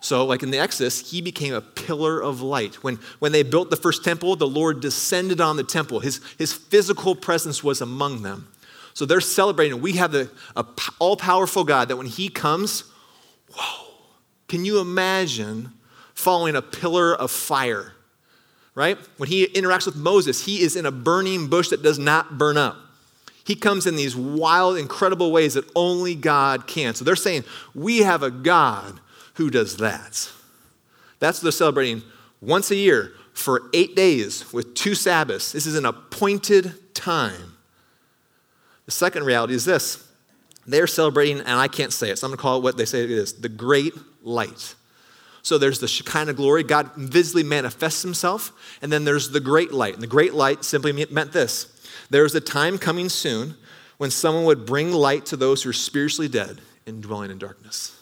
so, 0.00 0.24
like 0.26 0.42
in 0.42 0.50
the 0.50 0.58
Exodus, 0.58 1.10
he 1.10 1.20
became 1.22 1.54
a 1.54 1.60
pillar 1.62 2.22
of 2.22 2.42
light. 2.42 2.76
When, 2.84 3.00
when 3.18 3.32
they 3.32 3.42
built 3.42 3.70
the 3.70 3.76
first 3.76 4.04
temple, 4.04 4.36
the 4.36 4.46
Lord 4.46 4.80
descended 4.80 5.40
on 5.40 5.56
the 5.56 5.64
temple. 5.64 6.00
His, 6.00 6.20
his 6.38 6.52
physical 6.52 7.16
presence 7.16 7.64
was 7.64 7.80
among 7.80 8.22
them. 8.22 8.46
So 8.96 9.04
they're 9.04 9.20
celebrating. 9.20 9.82
We 9.82 9.92
have 9.96 10.10
the 10.10 10.30
all 10.98 11.18
powerful 11.18 11.64
God 11.64 11.88
that 11.88 11.98
when 11.98 12.06
he 12.06 12.30
comes, 12.30 12.84
whoa, 13.54 13.92
can 14.48 14.64
you 14.64 14.80
imagine 14.80 15.74
following 16.14 16.56
a 16.56 16.62
pillar 16.62 17.14
of 17.14 17.30
fire? 17.30 17.92
Right? 18.74 18.96
When 19.18 19.28
he 19.28 19.48
interacts 19.48 19.84
with 19.84 19.96
Moses, 19.96 20.46
he 20.46 20.62
is 20.62 20.76
in 20.76 20.86
a 20.86 20.90
burning 20.90 21.48
bush 21.48 21.68
that 21.68 21.82
does 21.82 21.98
not 21.98 22.38
burn 22.38 22.56
up. 22.56 22.78
He 23.44 23.54
comes 23.54 23.86
in 23.86 23.96
these 23.96 24.16
wild, 24.16 24.78
incredible 24.78 25.30
ways 25.30 25.52
that 25.54 25.70
only 25.76 26.14
God 26.14 26.66
can. 26.66 26.94
So 26.94 27.04
they're 27.04 27.16
saying, 27.16 27.44
We 27.74 27.98
have 27.98 28.22
a 28.22 28.30
God 28.30 28.98
who 29.34 29.50
does 29.50 29.76
that? 29.76 30.30
That's 31.18 31.38
what 31.38 31.42
they're 31.42 31.52
celebrating 31.52 32.02
once 32.40 32.70
a 32.70 32.76
year 32.76 33.12
for 33.34 33.64
eight 33.74 33.94
days 33.94 34.50
with 34.54 34.74
two 34.74 34.94
Sabbaths. 34.94 35.52
This 35.52 35.66
is 35.66 35.76
an 35.76 35.84
appointed 35.84 36.94
time. 36.94 37.55
The 38.86 38.92
second 38.92 39.24
reality 39.24 39.54
is 39.54 39.64
this 39.64 40.06
they're 40.66 40.86
celebrating, 40.86 41.38
and 41.38 41.48
I 41.48 41.68
can't 41.68 41.92
say 41.92 42.10
it, 42.10 42.18
so 42.18 42.26
I'm 42.26 42.30
going 42.30 42.38
to 42.38 42.42
call 42.42 42.58
it 42.58 42.62
what 42.62 42.76
they 42.76 42.84
say 42.84 43.04
it 43.04 43.10
is 43.10 43.34
the 43.34 43.48
great 43.48 43.94
light. 44.22 44.74
So 45.42 45.58
there's 45.58 45.78
the 45.78 45.86
Shekinah 45.86 46.32
glory, 46.34 46.64
God 46.64 46.90
visibly 46.96 47.44
manifests 47.44 48.02
himself, 48.02 48.52
and 48.82 48.90
then 48.90 49.04
there's 49.04 49.30
the 49.30 49.38
great 49.38 49.72
light. 49.72 49.94
And 49.94 50.02
the 50.02 50.08
great 50.08 50.34
light 50.34 50.64
simply 50.64 50.92
meant 50.92 51.32
this 51.32 51.72
there's 52.10 52.34
a 52.34 52.40
time 52.40 52.78
coming 52.78 53.08
soon 53.08 53.54
when 53.98 54.10
someone 54.10 54.44
would 54.44 54.66
bring 54.66 54.92
light 54.92 55.26
to 55.26 55.36
those 55.36 55.62
who 55.62 55.70
are 55.70 55.74
spiritually 55.74 56.28
dead 56.28 56.60
and 56.86 57.02
dwelling 57.02 57.30
in 57.30 57.38
darkness. 57.38 57.92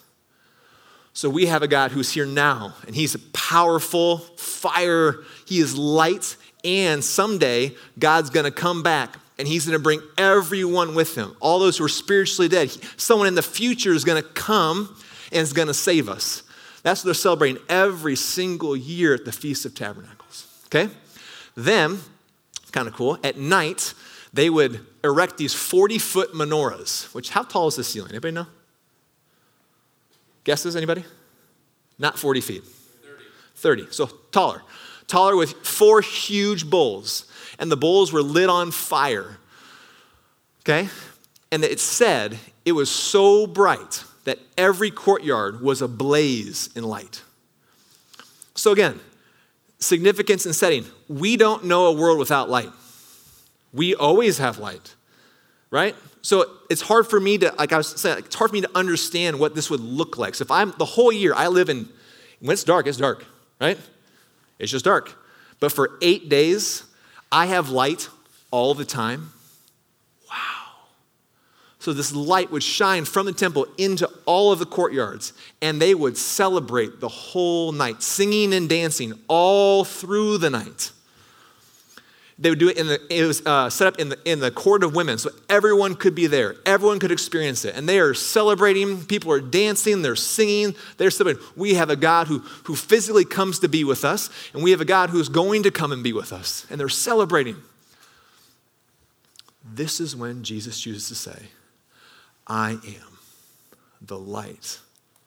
So 1.13 1.29
we 1.29 1.45
have 1.45 1.61
a 1.61 1.67
God 1.67 1.91
who's 1.91 2.11
here 2.11 2.25
now, 2.25 2.73
and 2.85 2.95
He's 2.95 3.15
a 3.15 3.19
powerful, 3.19 4.17
fire, 4.17 5.23
He 5.45 5.59
is 5.59 5.77
light, 5.77 6.35
and 6.63 7.03
someday 7.03 7.75
God's 7.97 8.31
gonna 8.31 8.51
come 8.51 8.81
back 8.83 9.17
and 9.37 9.47
He's 9.47 9.65
gonna 9.65 9.79
bring 9.79 10.01
everyone 10.17 10.95
with 10.95 11.15
Him. 11.15 11.35
All 11.39 11.59
those 11.59 11.77
who 11.77 11.85
are 11.85 11.89
spiritually 11.89 12.47
dead. 12.47 12.75
Someone 12.97 13.27
in 13.27 13.35
the 13.35 13.41
future 13.41 13.93
is 13.93 14.03
gonna 14.03 14.23
come 14.23 14.95
and 15.31 15.41
is 15.41 15.53
gonna 15.53 15.73
save 15.73 16.09
us. 16.09 16.43
That's 16.83 17.01
what 17.01 17.05
they're 17.05 17.13
celebrating 17.15 17.61
every 17.67 18.15
single 18.15 18.77
year 18.77 19.13
at 19.13 19.25
the 19.25 19.31
Feast 19.31 19.65
of 19.65 19.73
Tabernacles. 19.73 20.47
Okay? 20.67 20.93
Then, 21.55 21.99
kind 22.71 22.87
of 22.87 22.93
cool, 22.93 23.17
at 23.23 23.37
night, 23.37 23.93
they 24.33 24.49
would 24.49 24.85
erect 25.03 25.37
these 25.37 25.53
40 25.53 25.97
foot 25.97 26.33
menorahs, 26.33 27.13
which, 27.13 27.29
how 27.29 27.41
tall 27.41 27.67
is 27.67 27.75
the 27.77 27.83
ceiling? 27.83 28.11
Anybody 28.11 28.33
know? 28.33 28.47
Guesses, 30.43 30.75
anybody? 30.75 31.03
Not 31.97 32.19
40 32.19 32.41
feet. 32.41 32.63
30. 32.63 33.83
30. 33.83 33.91
So 33.91 34.05
taller. 34.31 34.61
Taller 35.07 35.35
with 35.35 35.53
four 35.65 36.01
huge 36.01 36.69
bowls. 36.69 37.25
And 37.57 37.71
the 37.71 37.77
bowls 37.77 38.11
were 38.11 38.21
lit 38.21 38.49
on 38.49 38.71
fire. 38.71 39.37
Okay? 40.61 40.89
And 41.51 41.63
it 41.63 41.79
said 41.79 42.37
it 42.65 42.73
was 42.73 42.89
so 42.89 43.47
bright 43.47 44.03
that 44.25 44.39
every 44.57 44.91
courtyard 44.91 45.61
was 45.61 45.81
ablaze 45.81 46.69
in 46.75 46.83
light. 46.83 47.21
So, 48.55 48.71
again, 48.71 48.99
significance 49.79 50.45
and 50.45 50.55
setting. 50.55 50.85
We 51.07 51.37
don't 51.37 51.65
know 51.65 51.87
a 51.87 51.93
world 51.93 52.17
without 52.17 52.49
light. 52.49 52.71
We 53.71 53.93
always 53.93 54.37
have 54.39 54.57
light, 54.57 54.95
right? 55.69 55.95
So 56.21 56.49
it's 56.71 56.81
hard 56.81 57.07
for 57.07 57.19
me 57.19 57.37
to, 57.39 57.53
like 57.59 57.71
I 57.71 57.77
was 57.77 57.87
saying, 57.87 58.19
it's 58.19 58.35
hard 58.35 58.49
for 58.49 58.55
me 58.55 58.61
to 58.61 58.71
understand 58.73 59.37
what 59.37 59.53
this 59.53 59.69
would 59.69 59.81
look 59.81 60.17
like. 60.17 60.33
So 60.33 60.43
if 60.43 60.49
I'm 60.49 60.73
the 60.79 60.85
whole 60.85 61.11
year 61.11 61.33
I 61.35 61.49
live 61.49 61.69
in, 61.69 61.87
when 62.39 62.53
it's 62.53 62.63
dark, 62.63 62.87
it's 62.87 62.97
dark, 62.97 63.25
right? 63.61 63.77
It's 64.57 64.71
just 64.71 64.85
dark. 64.85 65.13
But 65.59 65.71
for 65.71 65.97
eight 66.01 66.29
days, 66.29 66.85
I 67.31 67.47
have 67.47 67.69
light 67.69 68.09
all 68.51 68.73
the 68.73 68.85
time. 68.85 69.31
Wow. 70.29 70.35
So 71.79 71.93
this 71.93 72.13
light 72.13 72.51
would 72.51 72.63
shine 72.63 73.05
from 73.05 73.25
the 73.25 73.33
temple 73.33 73.67
into 73.77 74.09
all 74.25 74.51
of 74.51 74.59
the 74.59 74.65
courtyards, 74.65 75.33
and 75.61 75.81
they 75.81 75.93
would 75.93 76.17
celebrate 76.17 76.99
the 76.99 77.09
whole 77.09 77.71
night, 77.71 78.01
singing 78.01 78.53
and 78.53 78.69
dancing 78.69 79.13
all 79.27 79.83
through 79.83 80.37
the 80.37 80.49
night. 80.49 80.91
They 82.37 82.49
would 82.49 82.59
do 82.59 82.67
it 82.67 82.77
in 82.77 82.87
the, 82.87 82.99
it 83.09 83.25
was 83.25 83.45
uh, 83.45 83.69
set 83.69 83.87
up 83.87 83.97
in 83.97 84.09
the, 84.09 84.19
in 84.25 84.41
the 84.41 84.51
court 84.51 84.83
of 84.83 84.93
women, 84.93 85.17
so 85.17 85.29
everyone 85.47 85.95
could 85.95 86.15
be 86.15 86.27
there. 86.27 86.57
Everyone 86.65 86.99
could 86.99 87.11
experience 87.11 87.63
it. 87.63 87.75
And 87.75 87.87
they 87.87 87.97
are 87.97 88.13
celebrating. 88.13 89.05
People 89.05 89.31
are 89.31 89.39
dancing. 89.39 90.01
They're 90.01 90.17
singing. 90.17 90.75
They're 90.97 91.11
celebrating. 91.11 91.41
We 91.55 91.75
have 91.75 91.89
a 91.89 91.95
God 91.95 92.27
who, 92.27 92.39
who 92.65 92.75
physically 92.75 93.23
comes 93.23 93.59
to 93.59 93.69
be 93.69 93.85
with 93.85 94.03
us, 94.03 94.29
and 94.53 94.61
we 94.61 94.71
have 94.71 94.81
a 94.81 94.85
God 94.85 95.11
who's 95.11 95.29
going 95.29 95.63
to 95.63 95.71
come 95.71 95.93
and 95.93 96.03
be 96.03 96.11
with 96.11 96.33
us. 96.33 96.67
And 96.69 96.77
they're 96.77 96.89
celebrating. 96.89 97.55
This 99.63 100.01
is 100.01 100.13
when 100.13 100.43
Jesus 100.43 100.79
chooses 100.79 101.07
to 101.07 101.15
say, 101.15 101.47
I 102.45 102.71
am 102.71 103.17
the 104.01 104.19
light 104.19 104.79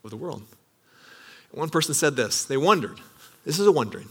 of 0.05 0.11
the 0.11 0.17
world. 0.17 0.43
One 1.53 1.71
person 1.71 1.95
said 1.95 2.17
this. 2.17 2.45
They 2.45 2.59
wondered. 2.59 3.01
This 3.47 3.59
is 3.59 3.67
a 3.67 3.73
wondering. 3.73 4.11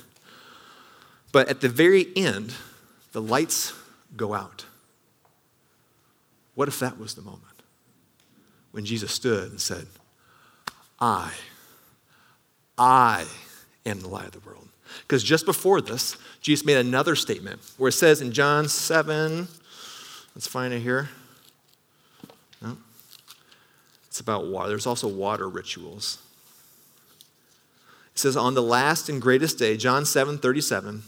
But 1.31 1.47
at 1.47 1.61
the 1.61 1.69
very 1.69 2.07
end, 2.15 2.55
the 3.17 3.21
lights 3.23 3.73
go 4.15 4.35
out. 4.35 4.67
What 6.53 6.67
if 6.67 6.79
that 6.81 6.99
was 6.99 7.15
the 7.15 7.23
moment 7.23 7.63
when 8.69 8.85
Jesus 8.85 9.11
stood 9.11 9.49
and 9.49 9.59
said, 9.59 9.87
I, 10.99 11.33
I 12.77 13.25
am 13.87 14.01
the 14.01 14.07
light 14.07 14.27
of 14.27 14.33
the 14.33 14.47
world? 14.47 14.67
Because 14.99 15.23
just 15.23 15.47
before 15.47 15.81
this, 15.81 16.15
Jesus 16.41 16.63
made 16.63 16.77
another 16.77 17.15
statement 17.15 17.59
where 17.77 17.87
it 17.87 17.93
says 17.93 18.21
in 18.21 18.33
John 18.33 18.69
7, 18.69 19.47
let's 20.35 20.45
find 20.45 20.71
it 20.71 20.81
here. 20.81 21.09
No. 22.61 22.77
It's 24.09 24.19
about 24.19 24.45
water. 24.45 24.69
There's 24.69 24.85
also 24.85 25.07
water 25.07 25.49
rituals. 25.49 26.19
It 28.13 28.19
says, 28.19 28.37
On 28.37 28.53
the 28.53 28.61
last 28.61 29.09
and 29.09 29.19
greatest 29.19 29.57
day, 29.57 29.75
John 29.75 30.05
7 30.05 30.37
37, 30.37 31.01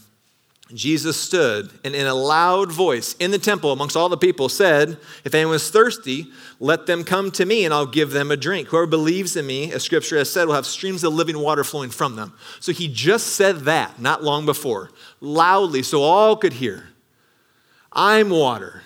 Jesus 0.74 1.16
stood 1.16 1.70
and 1.84 1.94
in 1.94 2.06
a 2.06 2.14
loud 2.14 2.70
voice 2.70 3.14
in 3.14 3.30
the 3.30 3.38
temple 3.38 3.72
amongst 3.72 3.96
all 3.96 4.08
the 4.08 4.16
people 4.16 4.48
said, 4.48 4.98
If 5.24 5.34
anyone 5.34 5.56
is 5.56 5.70
thirsty, 5.70 6.26
let 6.58 6.86
them 6.86 7.04
come 7.04 7.30
to 7.32 7.44
me 7.44 7.64
and 7.64 7.74
I'll 7.74 7.86
give 7.86 8.10
them 8.10 8.30
a 8.30 8.36
drink. 8.36 8.68
Whoever 8.68 8.86
believes 8.86 9.36
in 9.36 9.46
me, 9.46 9.72
as 9.72 9.82
scripture 9.82 10.18
has 10.18 10.30
said, 10.30 10.46
will 10.46 10.54
have 10.54 10.66
streams 10.66 11.02
of 11.04 11.12
living 11.12 11.38
water 11.38 11.64
flowing 11.64 11.90
from 11.90 12.16
them. 12.16 12.32
So 12.60 12.72
he 12.72 12.88
just 12.88 13.28
said 13.28 13.60
that 13.60 14.00
not 14.00 14.22
long 14.22 14.46
before, 14.46 14.90
loudly, 15.20 15.82
so 15.82 16.02
all 16.02 16.36
could 16.36 16.54
hear. 16.54 16.88
I'm 17.92 18.30
water. 18.30 18.82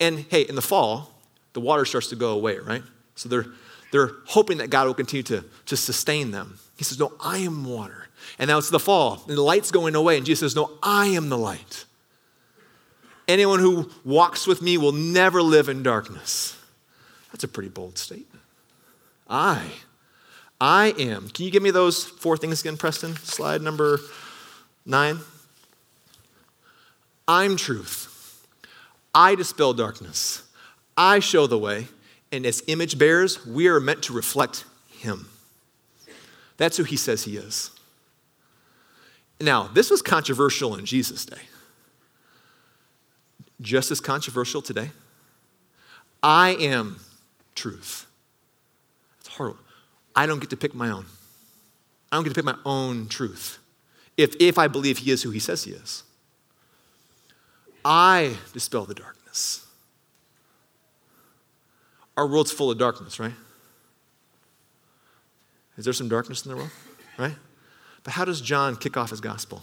And 0.00 0.20
hey, 0.30 0.42
in 0.42 0.54
the 0.54 0.62
fall, 0.62 1.14
the 1.52 1.60
water 1.60 1.84
starts 1.84 2.08
to 2.08 2.16
go 2.16 2.32
away, 2.32 2.58
right? 2.58 2.82
So 3.14 3.28
they're, 3.28 3.46
they're 3.92 4.10
hoping 4.26 4.58
that 4.58 4.70
God 4.70 4.86
will 4.86 4.94
continue 4.94 5.22
to, 5.24 5.44
to 5.66 5.76
sustain 5.76 6.30
them. 6.30 6.58
He 6.78 6.84
says, 6.84 6.98
No, 6.98 7.12
I 7.20 7.38
am 7.38 7.64
water. 7.64 8.08
And 8.38 8.48
now 8.48 8.56
it's 8.56 8.70
the 8.70 8.78
fall, 8.78 9.22
and 9.28 9.36
the 9.36 9.42
light's 9.42 9.70
going 9.70 9.94
away. 9.94 10.16
And 10.16 10.24
Jesus 10.24 10.52
says, 10.52 10.56
No, 10.56 10.70
I 10.82 11.08
am 11.08 11.28
the 11.28 11.36
light. 11.36 11.84
Anyone 13.26 13.58
who 13.58 13.90
walks 14.04 14.46
with 14.46 14.62
me 14.62 14.78
will 14.78 14.92
never 14.92 15.42
live 15.42 15.68
in 15.68 15.82
darkness. 15.82 16.56
That's 17.30 17.44
a 17.44 17.48
pretty 17.48 17.68
bold 17.68 17.98
statement. 17.98 18.42
I, 19.28 19.70
I 20.60 20.94
am. 20.98 21.28
Can 21.28 21.44
you 21.44 21.50
give 21.50 21.62
me 21.62 21.70
those 21.70 22.04
four 22.04 22.38
things 22.38 22.60
again, 22.60 22.78
Preston? 22.78 23.16
Slide 23.16 23.60
number 23.60 23.98
nine. 24.86 25.18
I'm 27.26 27.56
truth. 27.56 28.46
I 29.14 29.34
dispel 29.34 29.74
darkness. 29.74 30.44
I 30.96 31.18
show 31.18 31.46
the 31.46 31.58
way. 31.58 31.88
And 32.32 32.46
as 32.46 32.62
image 32.66 32.98
bearers, 32.98 33.44
we 33.44 33.68
are 33.68 33.80
meant 33.80 34.04
to 34.04 34.12
reflect 34.12 34.64
Him. 34.90 35.28
That's 36.58 36.76
who 36.76 36.84
He 36.84 36.96
says 36.96 37.24
He 37.24 37.38
is. 37.38 37.70
Now, 39.40 39.68
this 39.68 39.90
was 39.90 40.02
controversial 40.02 40.74
in 40.74 40.84
Jesus' 40.84 41.24
day 41.24 41.38
just 43.60 43.90
as 43.90 44.00
controversial 44.00 44.62
today. 44.62 44.90
I 46.22 46.50
am 46.60 47.00
truth. 47.54 48.06
It's 49.20 49.28
horrible. 49.28 49.60
I 50.14 50.26
don't 50.26 50.40
get 50.40 50.50
to 50.50 50.56
pick 50.56 50.74
my 50.74 50.90
own. 50.90 51.06
I 52.10 52.16
don't 52.16 52.24
get 52.24 52.30
to 52.30 52.34
pick 52.34 52.44
my 52.44 52.58
own 52.64 53.08
truth 53.08 53.58
if, 54.16 54.34
if 54.40 54.58
I 54.58 54.68
believe 54.68 54.98
he 54.98 55.10
is 55.10 55.22
who 55.22 55.30
he 55.30 55.38
says 55.38 55.64
he 55.64 55.72
is. 55.72 56.02
I 57.84 58.36
dispel 58.52 58.84
the 58.84 58.94
darkness. 58.94 59.66
Our 62.16 62.26
world's 62.26 62.50
full 62.50 62.70
of 62.70 62.78
darkness, 62.78 63.20
right? 63.20 63.32
Is 65.78 65.84
there 65.84 65.94
some 65.94 66.08
darkness 66.08 66.44
in 66.44 66.50
the 66.50 66.56
world? 66.56 66.70
Right? 67.16 67.36
But 68.02 68.12
how 68.12 68.24
does 68.24 68.40
John 68.40 68.76
kick 68.76 68.96
off 68.96 69.10
his 69.10 69.20
gospel? 69.20 69.62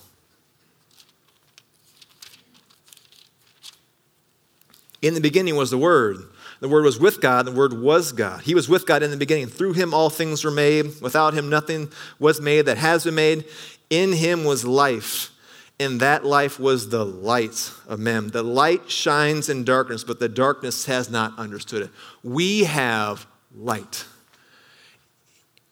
In 5.02 5.14
the 5.14 5.22
beginning 5.22 5.56
was 5.56 5.70
the 5.70 5.78
Word. 5.78 6.18
The 6.62 6.70
Word 6.70 6.86
was 6.86 6.98
with 6.98 7.22
God, 7.22 7.46
the 7.46 7.52
Word 7.52 7.74
was 7.74 8.14
God. 8.14 8.42
He 8.42 8.56
was 8.56 8.70
with 8.70 8.88
God 8.88 9.04
in 9.04 9.12
the 9.12 9.18
beginning. 9.18 9.48
Through 9.48 9.74
him 9.74 9.94
all 9.94 10.10
things 10.10 10.44
were 10.44 10.52
made. 10.52 11.02
Without 11.02 11.34
him 11.34 11.50
nothing 11.50 11.92
was 12.18 12.40
made 12.40 12.66
that 12.66 12.78
has 12.78 13.04
been 13.04 13.16
made. 13.16 13.46
In 13.90 14.14
him 14.14 14.46
was 14.46 14.66
life, 14.66 15.32
and 15.80 16.00
that 16.00 16.26
life 16.26 16.60
was 16.60 16.90
the 16.90 17.06
light 17.06 17.72
of 17.88 18.00
men. 18.00 18.30
The 18.30 18.42
light 18.42 18.90
shines 18.90 19.50
in 19.50 19.64
darkness, 19.64 20.04
but 20.04 20.20
the 20.20 20.30
darkness 20.30 20.86
has 20.86 21.10
not 21.10 21.38
understood 21.38 21.84
it. 21.84 21.92
We 22.24 22.64
have 22.64 23.28
light. 23.54 24.06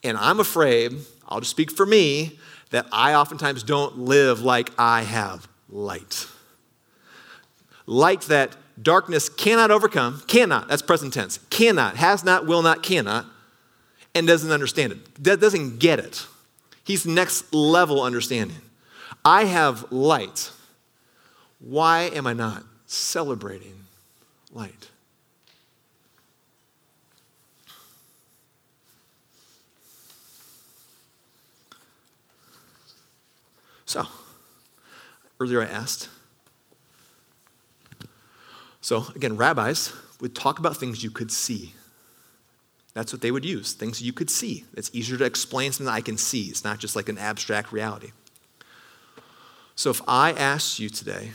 And 0.04 0.18
I'm 0.18 0.40
afraid, 0.40 0.94
I'll 1.28 1.40
just 1.40 1.52
speak 1.52 1.72
for 1.72 1.86
me, 1.86 2.40
that 2.72 2.88
I 2.92 3.14
oftentimes 3.14 3.64
don't 3.64 4.00
live 4.00 4.42
like 4.42 4.72
I 4.78 5.04
have 5.04 5.48
light. 5.70 6.28
Light 7.86 8.22
that 8.22 8.56
darkness 8.82 9.30
cannot 9.30 9.72
overcome, 9.72 10.24
cannot, 10.28 10.68
that's 10.68 10.82
present 10.82 11.14
tense, 11.14 11.40
cannot, 11.50 11.98
has 11.98 12.24
not, 12.24 12.48
will 12.48 12.62
not, 12.62 12.82
cannot, 12.82 13.26
and 14.16 14.28
doesn't 14.28 14.52
understand 14.52 14.94
it, 14.94 15.24
doesn't 15.24 15.80
get 15.80 16.00
it. 16.00 16.26
He's 16.84 17.06
next 17.06 17.54
level 17.54 18.02
understanding. 18.02 18.62
I 19.24 19.46
have 19.46 19.92
light. 19.92 20.52
Why 21.60 22.04
am 22.04 22.28
I 22.28 22.34
not 22.34 22.64
celebrating 22.88 23.86
light? 24.52 24.90
So, 33.94 34.08
earlier 35.40 35.62
I 35.62 35.66
asked, 35.66 36.10
so, 38.82 39.06
again, 39.16 39.38
rabbis 39.38 39.94
would 40.20 40.34
talk 40.34 40.58
about 40.58 40.78
things 40.78 41.04
you 41.04 41.12
could 41.12 41.32
see. 41.32 41.74
That's 42.96 43.14
what 43.14 43.22
they 43.22 43.30
would 43.30 43.46
use, 43.46 43.74
things 43.74 44.02
you 44.02 44.12
could 44.12 44.32
see. 44.32 44.66
It's 44.76 44.90
easier 44.94 45.20
to 45.20 45.26
explain 45.26 45.72
something 45.74 45.94
I 45.94 46.02
can 46.02 46.18
see. 46.18 46.46
It's 46.46 46.64
not 46.64 46.80
just 46.80 46.96
like 46.96 47.08
an 47.08 47.20
abstract 47.20 47.72
reality. 47.72 48.14
So, 49.76 49.92
if 49.92 50.02
I 50.08 50.32
asked 50.32 50.80
you 50.80 50.90
today, 50.90 51.34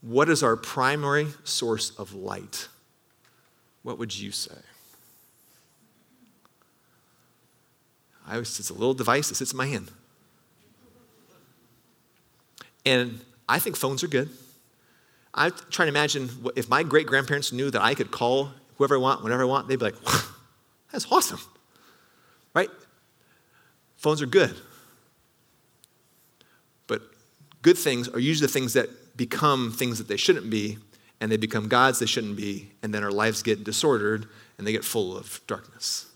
what 0.00 0.30
is 0.30 0.42
our 0.42 0.56
primary 0.56 1.26
source 1.44 1.90
of 1.98 2.14
light? 2.14 2.68
What 3.82 3.98
would 3.98 4.18
you 4.18 4.32
say? 4.32 4.56
I 8.26 8.38
was, 8.38 8.58
it's 8.58 8.70
a 8.70 8.72
little 8.72 8.94
device 8.94 9.28
that 9.28 9.34
sits 9.34 9.52
in 9.52 9.58
my 9.58 9.66
hand. 9.66 9.90
And 12.84 13.20
I 13.48 13.58
think 13.58 13.76
phones 13.76 14.02
are 14.04 14.08
good. 14.08 14.28
I'm 15.32 15.52
trying 15.70 15.86
to 15.86 15.90
imagine 15.90 16.30
if 16.54 16.68
my 16.68 16.82
great 16.82 17.06
grandparents 17.06 17.52
knew 17.52 17.70
that 17.70 17.82
I 17.82 17.94
could 17.94 18.10
call 18.10 18.50
whoever 18.76 18.96
I 18.96 18.98
want, 18.98 19.22
whenever 19.22 19.42
I 19.42 19.46
want, 19.46 19.68
they'd 19.68 19.78
be 19.78 19.86
like, 19.86 19.96
that's 20.92 21.06
awesome. 21.10 21.40
Right? 22.54 22.70
Phones 23.96 24.22
are 24.22 24.26
good. 24.26 24.54
But 26.86 27.02
good 27.62 27.78
things 27.78 28.08
are 28.08 28.20
usually 28.20 28.46
the 28.46 28.52
things 28.52 28.74
that 28.74 29.16
become 29.16 29.72
things 29.72 29.98
that 29.98 30.08
they 30.08 30.16
shouldn't 30.16 30.50
be, 30.50 30.78
and 31.20 31.32
they 31.32 31.36
become 31.36 31.68
gods 31.68 31.98
they 31.98 32.06
shouldn't 32.06 32.36
be, 32.36 32.70
and 32.82 32.92
then 32.92 33.02
our 33.02 33.12
lives 33.12 33.42
get 33.42 33.64
disordered 33.64 34.26
and 34.58 34.66
they 34.66 34.72
get 34.72 34.84
full 34.84 35.16
of 35.16 35.40
darkness. 35.46 36.06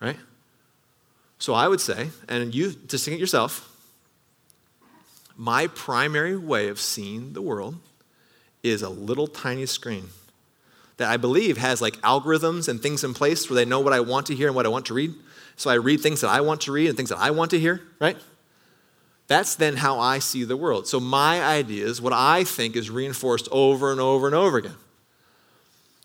Right? 0.00 0.18
So 1.38 1.54
I 1.54 1.68
would 1.68 1.80
say, 1.80 2.10
and 2.28 2.54
you 2.54 2.72
to 2.72 2.98
sing 2.98 3.14
it 3.14 3.20
yourself, 3.20 3.75
my 5.36 5.66
primary 5.66 6.36
way 6.36 6.68
of 6.68 6.80
seeing 6.80 7.32
the 7.34 7.42
world 7.42 7.76
is 8.62 8.82
a 8.82 8.88
little 8.88 9.26
tiny 9.26 9.66
screen 9.66 10.08
that 10.96 11.10
I 11.10 11.16
believe 11.16 11.58
has 11.58 11.82
like 11.82 12.00
algorithms 12.00 12.68
and 12.68 12.80
things 12.80 13.04
in 13.04 13.14
place 13.14 13.48
where 13.48 13.54
they 13.54 13.64
know 13.64 13.80
what 13.80 13.92
I 13.92 14.00
want 14.00 14.26
to 14.26 14.34
hear 14.34 14.46
and 14.46 14.56
what 14.56 14.66
I 14.66 14.70
want 14.70 14.86
to 14.86 14.94
read. 14.94 15.14
So 15.56 15.70
I 15.70 15.74
read 15.74 16.00
things 16.00 16.22
that 16.22 16.28
I 16.28 16.40
want 16.40 16.62
to 16.62 16.72
read 16.72 16.88
and 16.88 16.96
things 16.96 17.10
that 17.10 17.18
I 17.18 17.30
want 17.30 17.50
to 17.50 17.58
hear, 17.58 17.82
right? 18.00 18.16
That's 19.28 19.56
then 19.56 19.76
how 19.76 19.98
I 19.98 20.20
see 20.20 20.44
the 20.44 20.56
world. 20.56 20.86
So 20.86 21.00
my 21.00 21.42
ideas, 21.42 22.00
what 22.00 22.12
I 22.12 22.44
think 22.44 22.76
is 22.76 22.90
reinforced 22.90 23.48
over 23.50 23.90
and 23.90 24.00
over 24.00 24.26
and 24.26 24.34
over 24.34 24.58
again. 24.58 24.76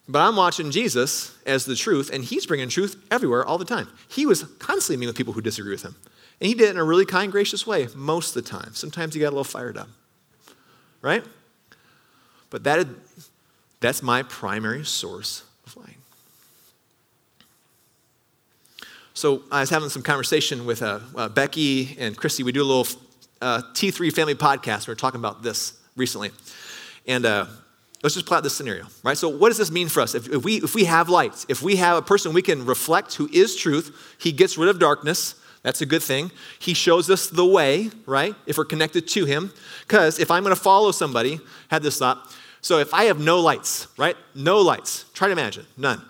But 0.08 0.20
I'm 0.20 0.36
watching 0.36 0.72
Jesus 0.72 1.38
as 1.46 1.66
the 1.66 1.76
truth, 1.76 2.10
and 2.12 2.24
he's 2.24 2.46
bringing 2.46 2.68
truth 2.68 3.02
everywhere 3.12 3.46
all 3.46 3.58
the 3.58 3.66
time. 3.66 3.88
He 4.10 4.26
was 4.26 4.44
constantly 4.60 4.98
meeting 4.98 5.10
with 5.10 5.18
people 5.18 5.34
who 5.34 5.42
disagree 5.42 5.72
with 5.72 5.84
him. 5.84 5.96
And 6.42 6.48
he 6.48 6.56
did 6.56 6.70
it 6.70 6.72
in 6.72 6.78
a 6.78 6.84
really 6.84 7.06
kind, 7.06 7.32
gracious 7.32 7.68
way 7.68 7.88
most 7.96 8.36
of 8.36 8.44
the 8.44 8.50
time. 8.50 8.74
Sometimes 8.74 9.14
he 9.14 9.20
got 9.20 9.28
a 9.28 9.30
little 9.30 9.44
fired 9.44 9.78
up, 9.78 9.90
right? 11.04 11.24
But 12.50 12.64
that, 12.64 12.88
that's 13.80 14.02
my 14.02 14.24
primary 14.24 14.84
source 14.84 15.44
of 15.68 15.78
light. 15.78 15.98
So 19.14 19.44
I 19.52 19.60
was 19.60 19.70
having 19.70 19.90
some 19.90 20.02
conversation 20.02 20.66
with 20.66 20.82
uh, 20.82 21.00
uh, 21.16 21.30
Becky 21.30 21.96
and 22.00 22.18
Christy. 22.18 22.42
We 22.42 22.52
do 22.52 22.64
a 22.64 22.66
little 22.66 22.88
uh, 23.40 23.62
T3 23.74 24.12
family 24.12 24.34
podcast. 24.34 24.88
We 24.88 24.92
were 24.94 24.96
talking 24.96 25.20
about 25.20 25.44
this 25.44 25.80
recently. 25.96 26.32
And 27.06 27.24
uh, 27.24 27.46
let's 28.02 28.16
just 28.16 28.26
play 28.26 28.38
out 28.38 28.44
this 28.44 28.56
scenario, 28.56 28.88
right? 29.04 29.18
So, 29.18 29.30
what 29.30 29.50
does 29.50 29.58
this 29.60 29.70
mean 29.70 29.90
for 29.90 30.02
us? 30.02 30.16
If, 30.16 30.28
if, 30.28 30.44
we, 30.44 30.56
if 30.58 30.74
we 30.74 30.86
have 30.86 31.08
lights, 31.08 31.46
if 31.50 31.62
we 31.62 31.76
have 31.76 31.98
a 31.98 32.02
person 32.02 32.34
we 32.34 32.42
can 32.42 32.66
reflect 32.66 33.14
who 33.16 33.30
is 33.32 33.56
truth, 33.56 34.16
he 34.18 34.32
gets 34.32 34.58
rid 34.58 34.70
of 34.70 34.80
darkness. 34.80 35.36
That's 35.64 35.82
a 35.82 35.86
good 35.86 36.02
thing. 36.02 36.32
He 36.60 36.74
shows 36.74 37.10
us 37.10 37.28
the 37.28 37.46
way, 37.46 37.92
right? 38.06 38.36
If 38.46 38.58
we're 38.58 38.66
connected 38.66 39.08
to 39.10 39.26
him. 39.26 39.52
Because 39.82 40.20
if 40.20 40.32
I'm 40.32 40.44
going 40.44 40.56
to 40.56 40.62
follow 40.62 40.92
somebody, 40.92 41.40
had 41.70 41.84
this 41.84 42.00
thought, 42.00 42.36
so 42.62 42.78
if 42.78 42.94
I 42.94 43.06
have 43.06 43.20
no 43.20 43.40
lights, 43.40 43.88
right? 43.98 44.16
No 44.36 44.60
lights. 44.60 45.06
Try 45.14 45.28
to 45.28 45.32
imagine, 45.32 45.66
none. 45.78 46.02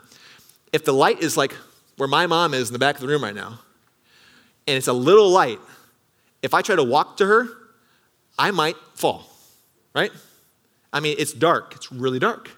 If 0.71 0.85
the 0.85 0.93
light 0.93 1.21
is 1.21 1.37
like 1.37 1.55
where 1.97 2.07
my 2.07 2.27
mom 2.27 2.53
is 2.53 2.69
in 2.69 2.73
the 2.73 2.79
back 2.79 2.95
of 2.95 3.01
the 3.01 3.07
room 3.07 3.23
right 3.23 3.35
now, 3.35 3.59
and 4.67 4.77
it's 4.77 4.87
a 4.87 4.93
little 4.93 5.29
light, 5.29 5.59
if 6.41 6.53
I 6.53 6.61
try 6.61 6.75
to 6.75 6.83
walk 6.83 7.17
to 7.17 7.25
her, 7.25 7.47
I 8.37 8.51
might 8.51 8.75
fall, 8.95 9.29
right? 9.93 10.11
I 10.93 10.99
mean, 10.99 11.15
it's 11.19 11.33
dark, 11.33 11.73
it's 11.75 11.91
really 11.91 12.19
dark. 12.19 12.51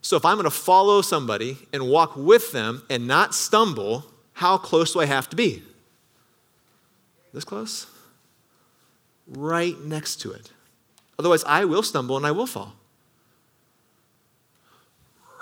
So 0.00 0.16
if 0.16 0.24
I'm 0.24 0.36
gonna 0.36 0.50
follow 0.50 1.02
somebody 1.02 1.58
and 1.72 1.88
walk 1.88 2.16
with 2.16 2.52
them 2.52 2.82
and 2.88 3.08
not 3.08 3.34
stumble, 3.34 4.04
how 4.34 4.58
close 4.58 4.92
do 4.92 5.00
I 5.00 5.06
have 5.06 5.28
to 5.30 5.36
be? 5.36 5.62
This 7.36 7.44
close? 7.44 7.86
Right 9.26 9.78
next 9.78 10.22
to 10.22 10.32
it. 10.32 10.50
Otherwise, 11.18 11.44
I 11.44 11.66
will 11.66 11.82
stumble 11.82 12.16
and 12.16 12.24
I 12.24 12.30
will 12.30 12.46
fall. 12.46 12.72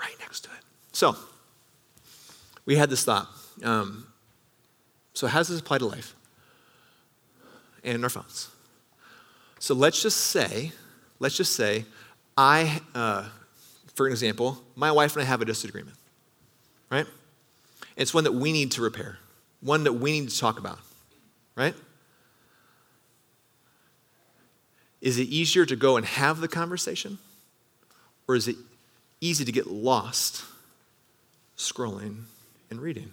Right 0.01 0.15
next 0.19 0.41
to 0.41 0.49
it. 0.49 0.59
So, 0.91 1.15
we 2.65 2.75
had 2.75 2.89
this 2.89 3.05
thought. 3.05 3.29
Um, 3.63 4.07
so, 5.13 5.27
how 5.27 5.39
does 5.39 5.47
this 5.47 5.61
apply 5.61 5.77
to 5.77 5.85
life 5.85 6.13
and 7.81 8.03
our 8.03 8.09
phones? 8.09 8.49
So, 9.59 9.73
let's 9.73 10.01
just 10.01 10.17
say, 10.17 10.73
let's 11.19 11.37
just 11.37 11.55
say, 11.55 11.85
I, 12.37 12.81
uh, 12.93 13.29
for 13.93 14.09
example, 14.09 14.61
my 14.75 14.91
wife 14.91 15.13
and 15.13 15.23
I 15.23 15.25
have 15.27 15.41
a 15.41 15.45
disagreement, 15.45 15.95
right? 16.91 17.07
It's 17.95 18.13
one 18.13 18.25
that 18.25 18.33
we 18.33 18.51
need 18.51 18.71
to 18.71 18.81
repair, 18.81 19.17
one 19.61 19.85
that 19.85 19.93
we 19.93 20.19
need 20.19 20.29
to 20.29 20.37
talk 20.37 20.59
about, 20.59 20.79
right? 21.55 21.73
Is 25.05 25.19
it 25.19 25.27
easier 25.27 25.67
to 25.67 25.75
go 25.75 25.97
and 25.97 26.05
have 26.05 26.41
the 26.41 26.47
conversation? 26.47 27.19
Or 28.27 28.35
is 28.35 28.47
it 28.47 28.55
easy 29.21 29.45
to 29.45 29.51
get 29.51 29.67
lost 29.67 30.43
scrolling 31.55 32.23
and 32.71 32.81
reading? 32.81 33.11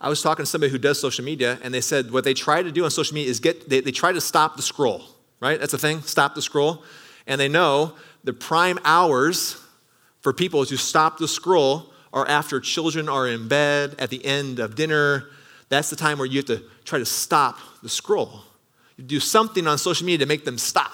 I 0.00 0.08
was 0.08 0.20
talking 0.20 0.42
to 0.42 0.50
somebody 0.50 0.72
who 0.72 0.78
does 0.78 1.00
social 1.00 1.24
media, 1.24 1.60
and 1.62 1.72
they 1.72 1.80
said 1.80 2.10
what 2.10 2.24
they 2.24 2.34
try 2.34 2.60
to 2.60 2.72
do 2.72 2.84
on 2.84 2.90
social 2.90 3.14
media 3.14 3.30
is 3.30 3.38
get, 3.38 3.70
they, 3.70 3.80
they 3.80 3.92
try 3.92 4.10
to 4.10 4.20
stop 4.20 4.56
the 4.56 4.62
scroll, 4.62 5.04
right? 5.38 5.60
That's 5.60 5.70
the 5.70 5.78
thing, 5.78 6.02
stop 6.02 6.34
the 6.34 6.42
scroll. 6.42 6.82
And 7.28 7.40
they 7.40 7.48
know 7.48 7.94
the 8.24 8.32
prime 8.32 8.80
hours 8.84 9.62
for 10.22 10.32
people 10.32 10.66
to 10.66 10.76
stop 10.76 11.18
the 11.18 11.28
scroll 11.28 11.92
are 12.12 12.26
after 12.26 12.58
children 12.58 13.08
are 13.08 13.28
in 13.28 13.46
bed, 13.46 13.94
at 14.00 14.10
the 14.10 14.24
end 14.24 14.58
of 14.58 14.74
dinner. 14.74 15.26
That's 15.68 15.88
the 15.88 15.96
time 15.96 16.18
where 16.18 16.26
you 16.26 16.38
have 16.38 16.46
to 16.46 16.64
try 16.84 16.98
to 16.98 17.06
stop 17.06 17.58
the 17.80 17.88
scroll. 17.88 18.42
Do 19.04 19.20
something 19.20 19.66
on 19.66 19.78
social 19.78 20.06
media 20.06 20.18
to 20.18 20.26
make 20.26 20.44
them 20.44 20.58
stop, 20.58 20.92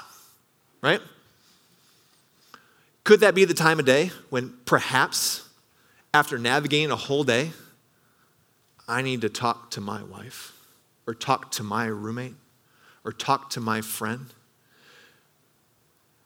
right? 0.83 1.01
Could 3.05 3.21
that 3.21 3.35
be 3.35 3.45
the 3.45 3.55
time 3.55 3.79
of 3.79 3.85
day 3.85 4.11
when 4.31 4.55
perhaps 4.65 5.49
after 6.13 6.39
navigating 6.39 6.91
a 6.91 6.97
whole 6.97 7.25
day, 7.25 7.53
I 8.89 9.03
need 9.03 9.21
to 9.21 9.29
talk 9.29 9.71
to 9.73 9.81
my 9.81 10.03
wife 10.03 10.53
or 11.07 11.15
talk 11.15 11.51
to 11.53 11.63
my 11.63 11.87
roommate 11.87 12.35
or 13.05 13.13
talk 13.13 13.51
to 13.51 13.61
my 13.61 13.81
friend? 13.81 14.27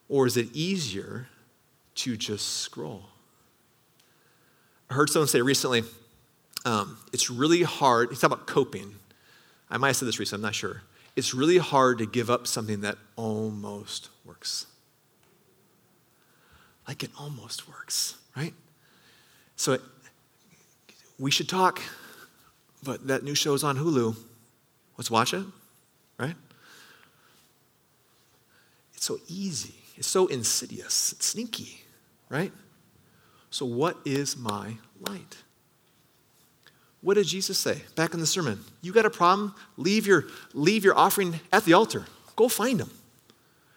Or 0.08 0.26
is 0.26 0.36
it 0.36 0.48
easier 0.52 1.28
to 1.96 2.16
just 2.16 2.58
scroll? 2.58 3.04
I 4.90 4.94
heard 4.94 5.10
someone 5.10 5.28
say 5.28 5.40
recently, 5.40 5.84
um, 6.64 6.98
it's 7.12 7.30
really 7.30 7.62
hard. 7.62 8.10
Talking 8.10 8.26
about 8.26 8.46
coping. 8.46 8.94
I 9.70 9.76
might 9.76 9.88
have 9.88 9.96
said 9.96 10.08
this 10.08 10.18
recently, 10.18 10.40
I'm 10.40 10.46
not 10.48 10.54
sure. 10.54 10.82
It's 11.16 11.32
really 11.32 11.58
hard 11.58 11.98
to 11.98 12.06
give 12.06 12.28
up 12.28 12.46
something 12.46 12.80
that 12.80 12.96
almost 13.16 14.08
works. 14.24 14.66
Like 16.88 17.02
it 17.02 17.10
almost 17.18 17.68
works, 17.68 18.16
right? 18.36 18.52
So 19.56 19.74
it, 19.74 19.80
we 21.18 21.30
should 21.30 21.48
talk, 21.48 21.80
but 22.82 23.06
that 23.06 23.22
new 23.22 23.34
show 23.34 23.54
is 23.54 23.64
on 23.64 23.76
Hulu. 23.76 24.16
Let's 24.98 25.10
watch 25.10 25.32
it, 25.32 25.44
right? 26.18 26.34
It's 28.94 29.04
so 29.04 29.18
easy. 29.28 29.74
It's 29.96 30.08
so 30.08 30.26
insidious. 30.26 31.12
It's 31.12 31.26
sneaky, 31.26 31.82
right? 32.28 32.52
So, 33.50 33.64
what 33.64 33.98
is 34.04 34.36
my 34.36 34.78
light? 35.00 35.36
What 37.04 37.18
did 37.18 37.26
Jesus 37.26 37.58
say 37.58 37.82
back 37.96 38.14
in 38.14 38.20
the 38.20 38.26
sermon? 38.26 38.60
You 38.80 38.90
got 38.90 39.04
a 39.04 39.10
problem? 39.10 39.54
Leave 39.76 40.06
your, 40.06 40.24
leave 40.54 40.84
your 40.84 40.96
offering 40.96 41.38
at 41.52 41.66
the 41.66 41.74
altar. 41.74 42.06
Go 42.34 42.48
find 42.48 42.80
them. 42.80 42.90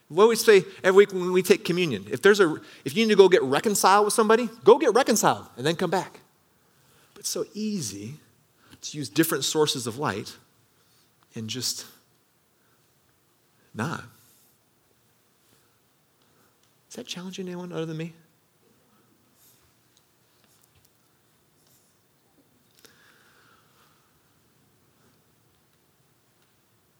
What 0.07 0.29
we 0.29 0.37
say 0.37 0.63
every 0.81 0.99
week 0.99 1.11
when 1.11 1.33
we 1.33 1.43
take 1.43 1.65
communion, 1.65 2.05
if 2.09 2.21
there's 2.21 2.39
a 2.39 2.55
if 2.85 2.95
you 2.95 3.05
need 3.05 3.11
to 3.11 3.17
go 3.17 3.27
get 3.27 3.43
reconciled 3.43 4.05
with 4.05 4.13
somebody, 4.13 4.49
go 4.63 4.77
get 4.77 4.93
reconciled 4.93 5.45
and 5.57 5.65
then 5.65 5.75
come 5.75 5.89
back. 5.89 6.21
But 7.13 7.19
it's 7.19 7.29
so 7.29 7.43
easy 7.53 8.13
to 8.79 8.97
use 8.97 9.09
different 9.09 9.43
sources 9.43 9.85
of 9.87 9.97
light 9.97 10.33
and 11.35 11.49
just 11.49 11.85
not. 13.73 14.05
Is 16.89 16.95
that 16.95 17.05
challenging 17.05 17.47
anyone 17.47 17.73
other 17.73 17.85
than 17.85 17.97
me? 17.97 18.13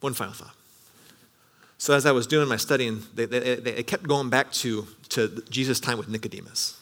One 0.08 0.14
final 0.14 0.32
thought. 0.32 0.54
So 1.76 1.92
as 1.92 2.06
I 2.06 2.12
was 2.12 2.26
doing 2.26 2.48
my 2.48 2.56
studying, 2.56 3.02
they, 3.14 3.26
they, 3.26 3.56
they, 3.56 3.82
kept 3.82 4.04
going 4.04 4.30
back 4.30 4.50
to, 4.52 4.86
to 5.10 5.44
Jesus' 5.50 5.80
time 5.80 5.98
with 5.98 6.08
Nicodemus. 6.08 6.80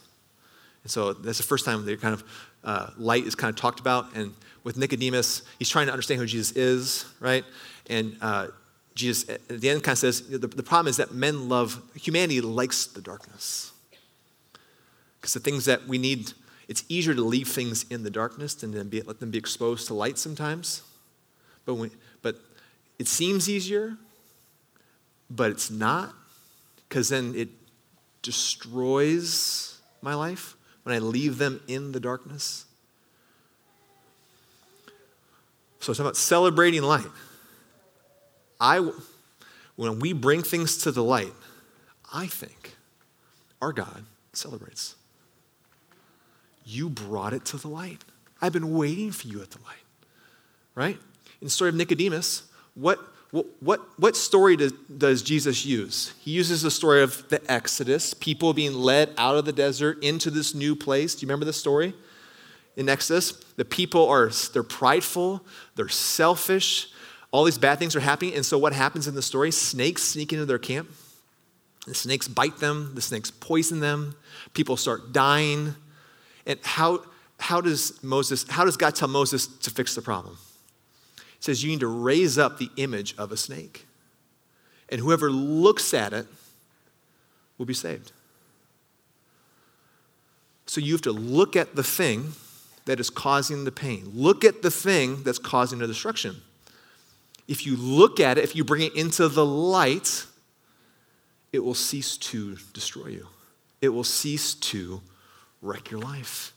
And 0.85 0.91
so 0.93 1.13
that's 1.13 1.39
the 1.39 1.43
first 1.43 1.65
time 1.65 1.85
they 1.85 1.97
kind 1.97 2.15
of, 2.15 2.23
uh, 2.63 2.91
light 2.97 3.25
is 3.25 3.35
kind 3.35 3.51
of 3.53 3.57
talked 3.57 3.81
about. 3.81 4.15
And 4.15 4.33
with 4.63 4.77
Nicodemus, 4.77 5.43
he's 5.59 5.69
trying 5.69 5.87
to 5.87 5.93
understand 5.93 6.21
who 6.21 6.27
Jesus 6.27 6.57
is, 6.57 7.05
right? 7.19 7.45
And 7.91 8.17
uh, 8.21 8.47
Jesus 8.95 9.29
at 9.29 9.49
the 9.49 9.71
end 9.71 9.83
kind 9.83 9.95
of 9.95 9.99
says, 9.99 10.29
the, 10.29 10.47
the 10.47 10.63
problem 10.63 10.87
is 10.87 10.99
that 10.99 11.13
men 11.13 11.49
love, 11.49 11.83
humanity 11.97 12.41
likes 12.41 12.87
the 12.87 13.03
darkness. 13.03 13.73
Because 15.21 15.35
the 15.35 15.41
things 15.41 15.65
that 15.65 15.89
we 15.89 15.99
need, 15.99 16.33
it's 16.69 16.85
easier 16.89 17.13
to 17.13 17.23
leave 17.23 17.49
things 17.49 17.87
in 17.91 18.05
the 18.05 18.11
darkness 18.11 18.55
than 18.55 18.73
to 18.75 18.85
be, 18.85 19.03
let 19.03 19.19
them 19.19 19.33
be 19.33 19.39
exposed 19.39 19.89
to 19.89 19.95
light 19.95 20.17
sometimes. 20.17 20.83
But, 21.65 21.75
when, 21.75 21.91
it 22.99 23.09
seems 23.09 23.49
easier, 23.49 23.97
but 25.29 25.51
it's 25.51 25.71
not, 25.71 26.15
because 26.89 27.09
then 27.09 27.35
it 27.35 27.49
destroys 28.23 29.81
my 30.03 30.15
life 30.15 30.57
when 30.83 30.95
I 30.95 30.99
leave 30.99 31.39
them 31.39 31.61
in 31.69 31.93
the 31.93 32.01
darkness. 32.01 32.65
So 35.81 35.93
it's 35.93 36.01
about 36.01 36.17
celebrating 36.17 36.83
light. 36.83 37.07
I, 38.61 38.91
when 39.77 39.99
we 39.99 40.13
bring 40.13 40.43
things 40.43 40.79
to 40.79 40.91
the 40.91 41.05
light, 41.05 41.33
I 42.13 42.27
think 42.27 42.77
our 43.61 43.73
God 43.73 44.05
celebrates. 44.33 44.95
You 46.65 46.89
brought 46.89 47.33
it 47.33 47.45
to 47.47 47.57
the 47.57 47.69
light. 47.69 48.05
I've 48.41 48.53
been 48.53 48.75
waiting 48.75 49.13
for 49.13 49.29
you 49.29 49.43
at 49.43 49.51
the 49.51 49.59
light. 49.65 49.77
Right? 50.75 50.99
In 51.41 51.47
the 51.47 51.51
story 51.51 51.69
of 51.69 51.75
Nicodemus, 51.75 52.43
what, 52.77 53.01
what, 53.61 53.81
what, 53.99 54.17
story 54.17 54.57
does, 54.57 54.73
does 54.73 55.23
Jesus 55.23 55.67
use? 55.67 56.15
He 56.21 56.31
uses 56.31 56.63
the 56.63 56.71
story 56.71 57.03
of 57.03 57.29
the 57.29 57.41
Exodus, 57.51 58.15
people 58.15 58.53
being 58.53 58.75
led 58.75 59.11
out 59.19 59.37
of 59.37 59.45
the 59.45 59.53
desert 59.53 60.03
into 60.03 60.31
this 60.31 60.55
new 60.55 60.77
place. 60.77 61.15
Do 61.15 61.23
you 61.23 61.29
remember 61.29 61.45
the 61.45 61.53
story? 61.53 61.95
In 62.77 62.89
Exodus, 62.89 63.33
the 63.57 63.65
people 63.65 64.09
are 64.09 64.31
they're 64.53 64.63
prideful, 64.63 65.45
they're 65.75 65.89
selfish, 65.89 66.89
all 67.33 67.45
these 67.45 67.59
bad 67.59 67.79
things 67.79 67.97
are 67.97 68.01
happening. 68.01 68.35
And 68.35 68.45
so, 68.45 68.59
what 68.59 68.73
happens 68.73 69.09
in 69.09 69.15
the 69.15 69.23
story? 69.23 69.51
Snakes 69.51 70.03
sneak 70.03 70.33
into 70.33 70.45
their 70.45 70.59
camp. 70.59 70.91
The 71.87 71.95
snakes 71.95 72.29
bite 72.29 72.59
them, 72.59 72.93
the 72.95 73.01
snakes 73.01 73.31
poison 73.31 73.81
them, 73.81 74.15
people 74.55 74.77
start 74.77 75.13
dying. 75.13 75.75
And 76.45 76.59
how, 76.63 77.05
how 77.39 77.61
does 77.61 78.03
Moses, 78.03 78.45
how 78.49 78.65
does 78.65 78.77
God 78.77 78.95
tell 78.95 79.09
Moses 79.09 79.47
to 79.47 79.71
fix 79.71 79.95
the 79.95 80.03
problem? 80.03 80.37
He 81.39 81.43
says, 81.43 81.63
You 81.63 81.71
need 81.71 81.81
to 81.81 81.87
raise 81.87 82.39
up 82.39 82.59
the 82.59 82.71
image 82.77 83.15
of 83.17 83.33
a 83.33 83.37
snake. 83.37 83.87
And 84.89 85.01
whoever 85.01 85.31
looks 85.31 85.93
at 85.95 86.13
it 86.13 86.27
will 87.59 87.67
be 87.67 87.75
saved. 87.75 88.13
So 90.67 90.81
you 90.81 90.93
have 90.93 91.03
to 91.03 91.13
look 91.13 91.57
at 91.57 91.77
the 91.77 91.83
thing 91.83 92.33
that 92.85 93.01
is 93.01 93.11
causing 93.11 93.65
the 93.65 93.73
pain. 93.73 94.11
Look 94.15 94.45
at 94.45 94.63
the 94.63 94.71
thing 94.71 95.23
that's 95.23 95.39
causing 95.39 95.79
the 95.79 95.87
destruction 95.87 96.43
if 97.49 97.67
you 97.67 97.77
look 97.77 98.19
at 98.21 98.39
it, 98.39 98.45
if 98.45 98.57
you 98.57 98.65
bring 98.65 98.83
it 98.83 98.95
into 98.95 99.29
the 99.29 99.47
light, 99.47 100.27
it 101.53 101.61
will 101.61 101.75
cease 101.75 102.17
to 102.17 102.57
destroy 102.73 103.09
you. 103.09 103.29
It 103.81 103.91
will 103.91 104.05
cease 104.05 104.55
to 104.55 105.01
wreck 105.63 105.91
your 105.91 106.01
life. 106.01 106.53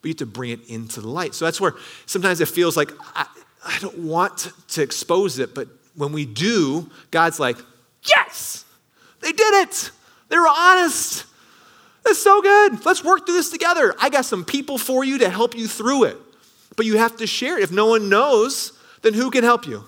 But 0.00 0.08
you 0.08 0.10
have 0.10 0.18
to 0.18 0.26
bring 0.26 0.50
it 0.50 0.68
into 0.68 1.00
the 1.00 1.08
light. 1.08 1.34
So 1.34 1.44
that's 1.44 1.60
where 1.60 1.74
sometimes 2.06 2.40
it 2.40 2.48
feels 2.48 2.76
like 2.76 2.90
I, 3.14 3.26
I 3.66 3.78
don't 3.80 3.98
want 3.98 4.52
to 4.68 4.82
expose 4.82 5.38
it, 5.38 5.54
but 5.54 5.68
when 5.94 6.12
we 6.12 6.24
do, 6.26 6.90
God's 7.10 7.40
like, 7.40 7.56
yes, 8.02 8.64
they 9.20 9.32
did 9.32 9.54
it. 9.62 9.90
They 10.28 10.38
were 10.38 10.48
honest. 10.48 11.24
That's 12.04 12.22
so 12.22 12.40
good. 12.42 12.84
Let's 12.84 13.02
work 13.02 13.26
through 13.26 13.36
this 13.36 13.50
together. 13.50 13.94
I 14.00 14.10
got 14.10 14.24
some 14.24 14.44
people 14.44 14.78
for 14.78 15.04
you 15.04 15.18
to 15.18 15.28
help 15.30 15.56
you 15.56 15.66
through 15.66 16.04
it. 16.04 16.16
But 16.76 16.86
you 16.86 16.98
have 16.98 17.16
to 17.16 17.26
share 17.26 17.58
it. 17.58 17.64
If 17.64 17.72
no 17.72 17.86
one 17.86 18.08
knows, 18.08 18.72
then 19.02 19.14
who 19.14 19.30
can 19.30 19.42
help 19.42 19.66
you? 19.66 19.84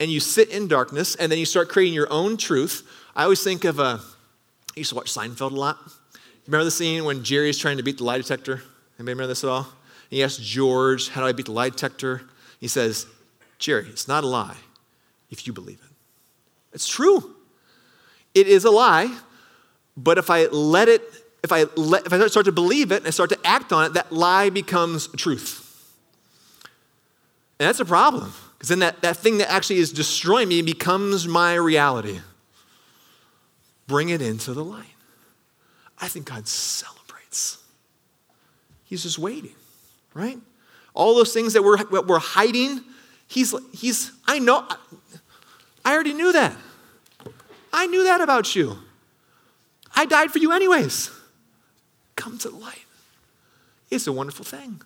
and 0.00 0.10
you 0.10 0.18
sit 0.18 0.48
in 0.48 0.66
darkness 0.66 1.14
and 1.14 1.30
then 1.30 1.38
you 1.38 1.44
start 1.44 1.68
creating 1.68 1.94
your 1.94 2.10
own 2.10 2.38
truth. 2.38 2.88
I 3.14 3.24
always 3.24 3.44
think 3.44 3.64
of, 3.64 3.78
uh, 3.78 3.98
I 4.00 4.80
used 4.80 4.88
to 4.90 4.96
watch 4.96 5.12
Seinfeld 5.12 5.52
a 5.52 5.54
lot. 5.54 5.78
Remember 6.46 6.64
the 6.64 6.70
scene 6.70 7.04
when 7.04 7.22
Jerry 7.22 7.52
trying 7.52 7.76
to 7.76 7.82
beat 7.82 7.98
the 7.98 8.04
lie 8.04 8.16
detector? 8.16 8.62
Anybody 8.98 9.12
remember 9.12 9.26
this 9.28 9.44
at 9.44 9.50
all? 9.50 9.68
He 10.10 10.22
asks 10.22 10.42
George, 10.42 11.08
How 11.08 11.20
do 11.22 11.26
I 11.26 11.32
beat 11.32 11.46
the 11.46 11.52
lie 11.52 11.70
detector? 11.70 12.22
He 12.58 12.68
says, 12.68 13.06
Jerry, 13.58 13.86
it's 13.88 14.08
not 14.08 14.24
a 14.24 14.26
lie 14.26 14.56
if 15.30 15.46
you 15.46 15.52
believe 15.52 15.80
it. 15.82 15.96
It's 16.72 16.88
true. 16.88 17.36
It 18.34 18.46
is 18.46 18.64
a 18.64 18.70
lie, 18.70 19.16
but 19.96 20.18
if 20.18 20.28
I 20.30 20.46
let 20.46 20.88
it, 20.88 21.02
if 21.42 21.52
I, 21.52 21.64
let, 21.76 22.06
if 22.06 22.12
I 22.12 22.26
start 22.26 22.46
to 22.46 22.52
believe 22.52 22.92
it 22.92 22.98
and 22.98 23.06
I 23.06 23.10
start 23.10 23.30
to 23.30 23.38
act 23.44 23.72
on 23.72 23.86
it, 23.86 23.94
that 23.94 24.12
lie 24.12 24.50
becomes 24.50 25.08
truth. 25.16 25.66
And 27.58 27.68
that's 27.68 27.80
a 27.80 27.84
problem. 27.84 28.32
Because 28.54 28.68
then 28.68 28.80
that, 28.80 29.00
that 29.02 29.16
thing 29.16 29.38
that 29.38 29.50
actually 29.50 29.78
is 29.78 29.92
destroying 29.92 30.48
me 30.48 30.60
becomes 30.62 31.26
my 31.26 31.54
reality. 31.54 32.20
bring 33.86 34.10
it 34.10 34.22
into 34.22 34.52
the 34.52 34.64
light. 34.64 34.84
I 35.98 36.08
think 36.08 36.26
God 36.26 36.46
celebrates. 36.46 37.58
He's 38.84 39.02
just 39.02 39.18
waiting, 39.18 39.54
right? 40.14 40.38
All 40.94 41.14
those 41.14 41.32
things 41.32 41.52
that 41.52 41.62
we're, 41.62 41.76
that 41.76 42.06
we're 42.06 42.18
hiding, 42.18 42.82
he's, 43.28 43.54
he's, 43.72 44.12
I 44.26 44.38
know, 44.38 44.66
I 45.84 45.94
already 45.94 46.12
knew 46.12 46.32
that. 46.32 46.56
I 47.72 47.86
knew 47.86 48.04
that 48.04 48.20
about 48.20 48.54
you. 48.54 48.78
I 49.94 50.06
died 50.06 50.30
for 50.30 50.38
you 50.38 50.52
anyways. 50.52 51.10
Come 52.16 52.38
to 52.38 52.50
light. 52.50 52.84
It's 53.90 54.06
a 54.06 54.12
wonderful 54.12 54.44
thing. 54.44 54.82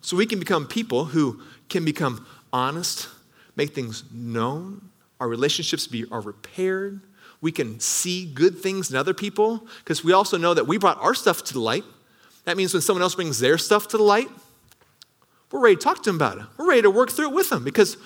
So 0.00 0.16
we 0.16 0.26
can 0.26 0.38
become 0.38 0.66
people 0.66 1.06
who 1.06 1.40
can 1.68 1.84
become 1.84 2.26
honest, 2.52 3.08
make 3.56 3.74
things 3.74 4.04
known, 4.12 4.90
our 5.20 5.28
relationships 5.28 5.86
be, 5.86 6.06
are 6.10 6.20
repaired. 6.20 7.00
We 7.42 7.52
can 7.52 7.78
see 7.80 8.26
good 8.26 8.58
things 8.58 8.90
in 8.90 8.96
other 8.96 9.14
people 9.14 9.66
because 9.78 10.02
we 10.02 10.12
also 10.12 10.36
know 10.36 10.54
that 10.54 10.66
we 10.66 10.78
brought 10.78 10.98
our 11.00 11.14
stuff 11.14 11.44
to 11.44 11.52
the 11.52 11.60
light. 11.60 11.84
That 12.44 12.56
means 12.56 12.72
when 12.72 12.80
someone 12.80 13.02
else 13.02 13.14
brings 13.14 13.38
their 13.38 13.58
stuff 13.58 13.88
to 13.88 13.96
the 13.96 14.02
light, 14.02 14.28
we're 15.50 15.60
ready 15.60 15.76
to 15.76 15.82
talk 15.82 16.02
to 16.02 16.10
them 16.10 16.16
about 16.16 16.38
it. 16.38 16.44
We're 16.56 16.68
ready 16.68 16.82
to 16.82 16.90
work 16.90 17.10
through 17.10 17.28
it 17.30 17.34
with 17.34 17.50
them 17.50 17.64
because 17.64 17.96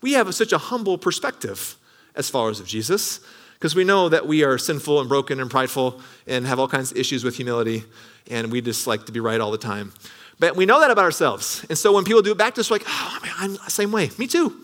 we 0.00 0.12
have 0.14 0.34
such 0.34 0.52
a 0.52 0.58
humble 0.58 0.98
perspective 0.98 1.76
as 2.14 2.30
followers 2.30 2.58
of 2.60 2.66
Jesus 2.66 3.20
because 3.54 3.74
we 3.74 3.84
know 3.84 4.08
that 4.08 4.26
we 4.26 4.42
are 4.42 4.56
sinful 4.56 5.00
and 5.00 5.08
broken 5.08 5.38
and 5.38 5.50
prideful 5.50 6.00
and 6.26 6.46
have 6.46 6.58
all 6.58 6.68
kinds 6.68 6.90
of 6.90 6.96
issues 6.96 7.22
with 7.22 7.36
humility 7.36 7.84
and 8.30 8.50
we 8.50 8.60
just 8.60 8.86
like 8.86 9.06
to 9.06 9.12
be 9.12 9.20
right 9.20 9.40
all 9.40 9.50
the 9.50 9.58
time. 9.58 9.92
But 10.38 10.56
we 10.56 10.64
know 10.64 10.80
that 10.80 10.90
about 10.90 11.04
ourselves. 11.04 11.66
And 11.68 11.76
so 11.76 11.92
when 11.92 12.04
people 12.04 12.22
do 12.22 12.32
it 12.32 12.38
back 12.38 12.54
to 12.54 12.62
us, 12.62 12.70
we're 12.70 12.76
like, 12.76 12.86
oh, 12.88 13.18
I'm 13.38 13.52
the 13.52 13.70
same 13.70 13.92
way. 13.92 14.10
Me 14.16 14.26
too. 14.26 14.58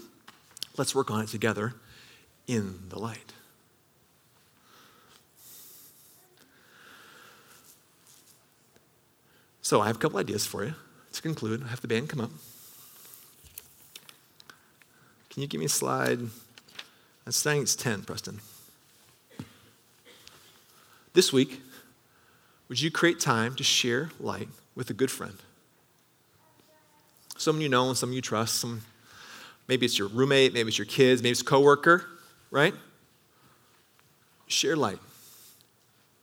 Let's 0.78 0.94
work 0.94 1.10
on 1.10 1.22
it 1.22 1.28
together 1.28 1.74
in 2.46 2.88
the 2.88 2.98
light. 2.98 3.25
So 9.66 9.80
I 9.80 9.88
have 9.88 9.96
a 9.96 9.98
couple 9.98 10.20
ideas 10.20 10.46
for 10.46 10.64
you 10.64 10.74
to 11.12 11.22
conclude. 11.22 11.60
I 11.64 11.66
have 11.66 11.80
the 11.80 11.88
band 11.88 12.08
come 12.08 12.20
up. 12.20 12.30
Can 15.28 15.42
you 15.42 15.48
give 15.48 15.58
me 15.58 15.64
a 15.64 15.68
slide? 15.68 16.20
That's 17.24 17.36
saying 17.36 17.62
it's 17.62 17.74
10, 17.74 18.02
Preston. 18.02 18.38
This 21.14 21.32
week, 21.32 21.62
would 22.68 22.80
you 22.80 22.92
create 22.92 23.18
time 23.18 23.56
to 23.56 23.64
share 23.64 24.10
light 24.20 24.46
with 24.76 24.88
a 24.90 24.94
good 24.94 25.10
friend? 25.10 25.34
Someone 27.36 27.60
you 27.60 27.68
know 27.68 27.88
and 27.88 27.98
someone 27.98 28.14
you 28.14 28.22
trust. 28.22 28.60
Some, 28.60 28.82
maybe 29.66 29.84
it's 29.84 29.98
your 29.98 30.06
roommate, 30.06 30.54
maybe 30.54 30.68
it's 30.68 30.78
your 30.78 30.86
kids, 30.86 31.24
maybe 31.24 31.32
it's 31.32 31.40
a 31.40 31.44
coworker, 31.44 32.04
right? 32.52 32.74
Share 34.46 34.76
light. 34.76 35.00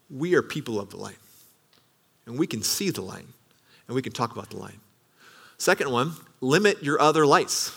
We 0.09 0.33
are 0.35 0.41
people 0.41 0.79
of 0.79 0.91
the 0.91 0.95
light. 0.95 1.17
And 2.25 2.37
we 2.37 2.47
can 2.47 2.63
see 2.63 2.89
the 2.89 3.01
light. 3.01 3.25
And 3.87 3.95
we 3.95 4.01
can 4.01 4.13
talk 4.13 4.31
about 4.31 4.49
the 4.49 4.57
light. 4.57 4.79
Second 5.57 5.91
one, 5.91 6.13
limit 6.41 6.83
your 6.83 7.01
other 7.01 7.25
lights. 7.25 7.75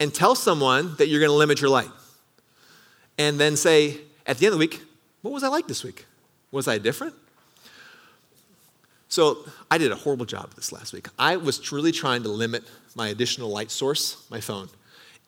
And 0.00 0.12
tell 0.12 0.34
someone 0.34 0.96
that 0.96 1.08
you're 1.08 1.20
going 1.20 1.30
to 1.30 1.36
limit 1.36 1.60
your 1.60 1.70
light. 1.70 1.90
And 3.16 3.38
then 3.38 3.56
say, 3.56 3.98
at 4.26 4.38
the 4.38 4.46
end 4.46 4.54
of 4.54 4.58
the 4.58 4.66
week, 4.66 4.82
what 5.22 5.32
was 5.32 5.44
I 5.44 5.48
like 5.48 5.68
this 5.68 5.84
week? 5.84 6.04
Was 6.50 6.68
I 6.68 6.78
different? 6.78 7.14
So 9.08 9.38
I 9.70 9.78
did 9.78 9.92
a 9.92 9.94
horrible 9.94 10.26
job 10.26 10.54
this 10.54 10.72
last 10.72 10.92
week. 10.92 11.08
I 11.18 11.36
was 11.36 11.58
truly 11.58 11.92
trying 11.92 12.24
to 12.24 12.28
limit 12.28 12.64
my 12.96 13.08
additional 13.08 13.48
light 13.48 13.70
source, 13.70 14.26
my 14.28 14.40
phone, 14.40 14.68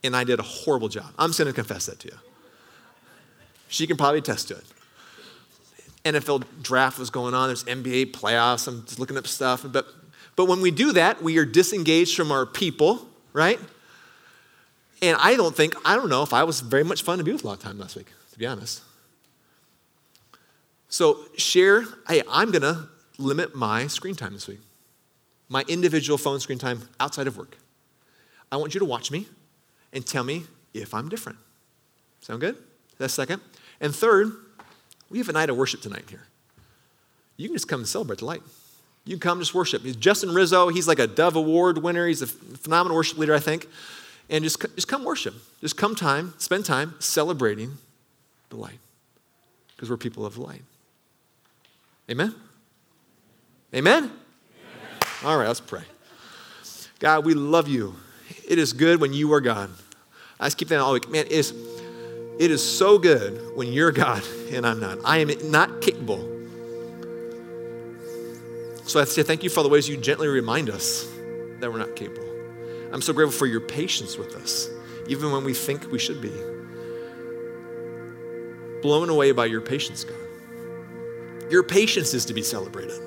and 0.02 0.16
I 0.16 0.24
did 0.24 0.40
a 0.40 0.42
horrible 0.42 0.88
job. 0.88 1.06
I'm 1.18 1.30
just 1.30 1.38
going 1.38 1.46
to 1.46 1.54
confess 1.54 1.86
that 1.86 2.00
to 2.00 2.08
you. 2.08 2.18
She 3.68 3.86
can 3.86 3.96
probably 3.96 4.18
attest 4.18 4.48
to 4.48 4.56
it. 4.56 4.64
NFL 6.06 6.44
draft 6.62 6.98
was 6.98 7.10
going 7.10 7.34
on. 7.34 7.48
There's 7.48 7.64
NBA 7.64 8.12
playoffs. 8.12 8.68
I'm 8.68 8.84
just 8.84 8.98
looking 8.98 9.16
up 9.16 9.26
stuff. 9.26 9.64
But, 9.66 9.86
but 10.36 10.46
when 10.46 10.60
we 10.60 10.70
do 10.70 10.92
that, 10.92 11.22
we 11.22 11.38
are 11.38 11.44
disengaged 11.44 12.16
from 12.16 12.30
our 12.30 12.46
people, 12.46 13.06
right? 13.32 13.58
And 15.02 15.16
I 15.20 15.36
don't 15.36 15.54
think, 15.54 15.74
I 15.84 15.96
don't 15.96 16.08
know 16.08 16.22
if 16.22 16.32
I 16.32 16.44
was 16.44 16.60
very 16.60 16.84
much 16.84 17.02
fun 17.02 17.18
to 17.18 17.24
be 17.24 17.32
with 17.32 17.44
a 17.44 17.46
lot 17.46 17.58
of 17.58 17.62
time 17.62 17.78
last 17.78 17.96
week, 17.96 18.10
to 18.32 18.38
be 18.38 18.46
honest. 18.46 18.82
So 20.88 21.24
share, 21.36 21.84
hey, 22.08 22.22
I'm 22.30 22.50
going 22.50 22.62
to 22.62 22.88
limit 23.18 23.54
my 23.54 23.86
screen 23.88 24.14
time 24.14 24.32
this 24.32 24.46
week, 24.46 24.60
my 25.48 25.64
individual 25.68 26.16
phone 26.18 26.40
screen 26.40 26.58
time 26.58 26.88
outside 27.00 27.26
of 27.26 27.36
work. 27.36 27.56
I 28.50 28.56
want 28.56 28.74
you 28.74 28.78
to 28.78 28.86
watch 28.86 29.10
me 29.10 29.26
and 29.92 30.06
tell 30.06 30.24
me 30.24 30.44
if 30.72 30.94
I'm 30.94 31.08
different. 31.08 31.38
Sound 32.20 32.40
good? 32.40 32.56
That's 32.98 33.12
second. 33.12 33.42
And 33.80 33.94
third, 33.94 34.32
we 35.10 35.18
have 35.18 35.28
a 35.28 35.32
night 35.32 35.50
of 35.50 35.56
worship 35.56 35.80
tonight 35.80 36.04
here. 36.08 36.26
You 37.36 37.48
can 37.48 37.54
just 37.54 37.68
come 37.68 37.80
and 37.80 37.88
celebrate 37.88 38.20
the 38.20 38.24
light. 38.24 38.42
You 39.04 39.12
can 39.14 39.20
come 39.20 39.38
just 39.38 39.54
worship. 39.54 39.82
Justin 40.00 40.34
Rizzo, 40.34 40.68
he's 40.68 40.88
like 40.88 40.98
a 40.98 41.06
Dove 41.06 41.36
Award 41.36 41.78
winner. 41.78 42.06
He's 42.06 42.22
a 42.22 42.26
phenomenal 42.26 42.96
worship 42.96 43.18
leader, 43.18 43.34
I 43.34 43.38
think. 43.38 43.68
And 44.28 44.42
just, 44.42 44.60
just 44.74 44.88
come 44.88 45.04
worship. 45.04 45.34
Just 45.60 45.76
come 45.76 45.94
time, 45.94 46.34
spend 46.38 46.64
time 46.64 46.94
celebrating 46.98 47.78
the 48.50 48.56
light. 48.56 48.78
Because 49.74 49.90
we're 49.90 49.96
people 49.96 50.26
of 50.26 50.34
the 50.34 50.40
light. 50.40 50.62
Amen? 52.10 52.34
Amen? 53.74 54.04
Amen? 54.04 54.10
All 55.24 55.36
right, 55.36 55.46
let's 55.46 55.60
pray. 55.60 55.82
God, 56.98 57.24
we 57.24 57.34
love 57.34 57.68
you. 57.68 57.94
It 58.48 58.58
is 58.58 58.72
good 58.72 59.00
when 59.00 59.12
you 59.12 59.32
are 59.34 59.40
God. 59.40 59.70
I 60.40 60.46
just 60.46 60.58
keep 60.58 60.68
that 60.68 60.80
all 60.80 60.92
week. 60.92 61.08
Man, 61.08 61.26
it 61.26 61.32
is, 61.32 61.52
it 62.38 62.50
is 62.50 62.62
so 62.62 62.98
good 62.98 63.56
when 63.56 63.72
you're 63.72 63.92
God 63.92 64.22
and 64.50 64.66
I'm 64.66 64.78
not. 64.78 64.98
I 65.04 65.18
am 65.18 65.30
not 65.50 65.80
capable. 65.80 66.36
So 68.84 69.00
I 69.00 69.04
say 69.04 69.22
thank 69.22 69.42
you 69.42 69.50
for 69.50 69.62
the 69.62 69.68
ways 69.68 69.88
you 69.88 69.96
gently 69.96 70.28
remind 70.28 70.70
us 70.70 71.10
that 71.60 71.72
we're 71.72 71.78
not 71.78 71.96
capable. 71.96 72.28
I'm 72.92 73.02
so 73.02 73.12
grateful 73.12 73.36
for 73.36 73.46
your 73.46 73.60
patience 73.60 74.16
with 74.16 74.36
us, 74.36 74.68
even 75.08 75.32
when 75.32 75.44
we 75.44 75.54
think 75.54 75.90
we 75.90 75.98
should 75.98 76.20
be. 76.20 76.32
Blown 78.80 79.08
away 79.08 79.32
by 79.32 79.46
your 79.46 79.60
patience, 79.60 80.04
God. 80.04 80.16
Your 81.50 81.62
patience 81.62 82.14
is 82.14 82.24
to 82.26 82.34
be 82.34 82.42
celebrated. 82.42 83.00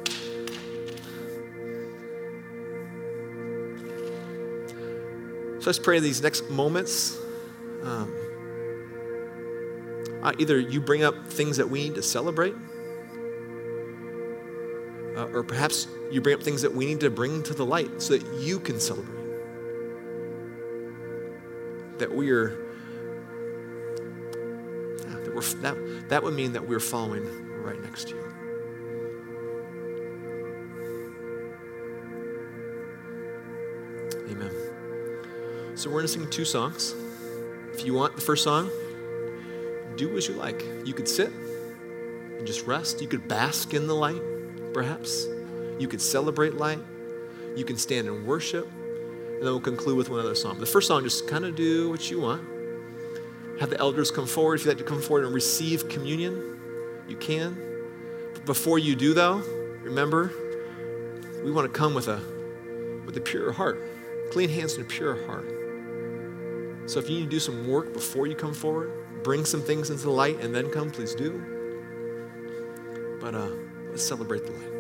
So 5.60 5.66
let's 5.66 5.80
pray 5.80 5.98
in 5.98 6.04
these 6.04 6.22
next 6.22 6.50
moments. 6.50 7.18
Um, 7.84 8.14
uh, 10.22 10.34
either 10.38 10.60
you 10.60 10.82
bring 10.82 11.04
up 11.04 11.28
things 11.28 11.58
that 11.58 11.70
we 11.70 11.84
need 11.84 11.96
to 11.96 12.04
celebrate, 12.04 12.56
uh, 15.16 15.28
or 15.34 15.44
perhaps 15.44 15.88
you 16.12 16.22
bring 16.22 16.36
up 16.36 16.44
things 16.44 16.62
that 16.62 16.74
we 16.74 16.86
need 16.86 17.00
to 17.00 17.10
bring 17.10 17.44
to 17.44 17.54
the 17.54 17.66
light 17.66 18.02
so 18.02 18.18
that 18.18 18.26
you 18.42 18.60
can 18.60 18.80
celebrate. 18.80 19.16
That 22.00 22.14
we 22.14 22.32
are, 22.32 22.52
yeah, 25.08 25.20
that, 25.20 25.36
we're, 25.36 25.42
that, 25.42 26.10
that 26.10 26.24
would 26.24 26.34
mean 26.34 26.54
that 26.54 26.68
we're 26.68 26.80
following 26.80 27.26
right 27.62 27.82
next 27.82 28.08
to 28.10 28.16
you. 28.16 28.24
Amen. 34.32 34.52
So 35.76 35.90
we're 35.90 35.98
going 35.98 36.08
to 36.08 36.14
sing 36.14 36.30
two 36.30 36.46
songs. 36.46 36.94
If 37.74 37.86
you 37.86 37.94
want 37.94 38.16
the 38.16 38.22
first 38.22 38.44
song, 38.44 38.70
do 40.00 40.18
as 40.18 40.28
you 40.28 40.34
like. 40.36 40.64
You 40.86 40.94
could 40.94 41.08
sit 41.08 41.32
and 41.32 42.48
just 42.48 42.66
rest. 42.66 43.02
You 43.02 43.08
could 43.08 43.28
bask 43.28 43.74
in 43.74 43.86
the 43.86 43.94
light, 43.94 44.22
perhaps. 44.74 45.26
You 45.78 45.88
could 45.88 46.02
celebrate 46.02 46.56
light. 46.56 46.80
You 47.56 47.66
can 47.66 47.78
stand 47.78 48.08
and 48.08 48.26
worship. 48.26 48.68
And 48.72 49.46
then 49.46 49.54
we'll 49.54 49.60
conclude 49.60 49.98
with 49.98 50.10
one 50.10 50.20
other 50.20 50.36
song. 50.36 50.60
The 50.60 50.66
first 50.66 50.88
song, 50.88 51.04
just 51.04 51.28
kind 51.28 51.46
of 51.46 51.56
do 51.56 51.90
what 51.90 52.10
you 52.10 52.22
want. 52.22 52.42
Have 53.60 53.70
the 53.70 53.80
elders 53.80 54.10
come 54.10 54.26
forward. 54.26 54.56
If 54.56 54.66
you'd 54.66 54.72
like 54.72 54.78
to 54.78 54.84
come 54.84 55.02
forward 55.02 55.26
and 55.26 55.34
receive 55.34 55.90
communion, 55.90 56.60
you 57.08 57.18
can. 57.18 57.58
But 58.34 58.46
before 58.46 58.80
you 58.80 58.96
do, 58.96 59.14
though, 59.14 59.44
remember, 59.84 60.32
we 61.44 61.52
want 61.52 61.72
to 61.72 61.78
come 61.78 61.94
with 61.94 62.08
a, 62.08 62.22
with 63.06 63.18
a 63.18 63.22
pure 63.22 63.52
heart, 63.52 63.82
clean 64.32 64.50
hands 64.50 64.76
and 64.76 64.86
a 64.86 64.88
pure 64.88 65.26
heart. 65.26 65.48
So 66.90 67.00
if 67.00 67.10
you 67.10 67.20
need 67.20 67.26
to 67.26 67.30
do 67.30 67.40
some 67.40 67.68
work 67.68 67.94
before 67.94 68.28
you 68.28 68.36
come 68.36 68.54
forward, 68.54 68.92
bring 69.24 69.46
some 69.46 69.62
things 69.62 69.90
into 69.90 70.04
the 70.04 70.12
light 70.12 70.40
and 70.40 70.54
then 70.54 70.70
come, 70.70 70.92
please 70.92 71.16
do. 71.16 71.42
But 73.20 73.36
uh, 73.36 73.50
let's 73.90 74.04
celebrate 74.04 74.46
the 74.46 74.52
light. 74.52 74.79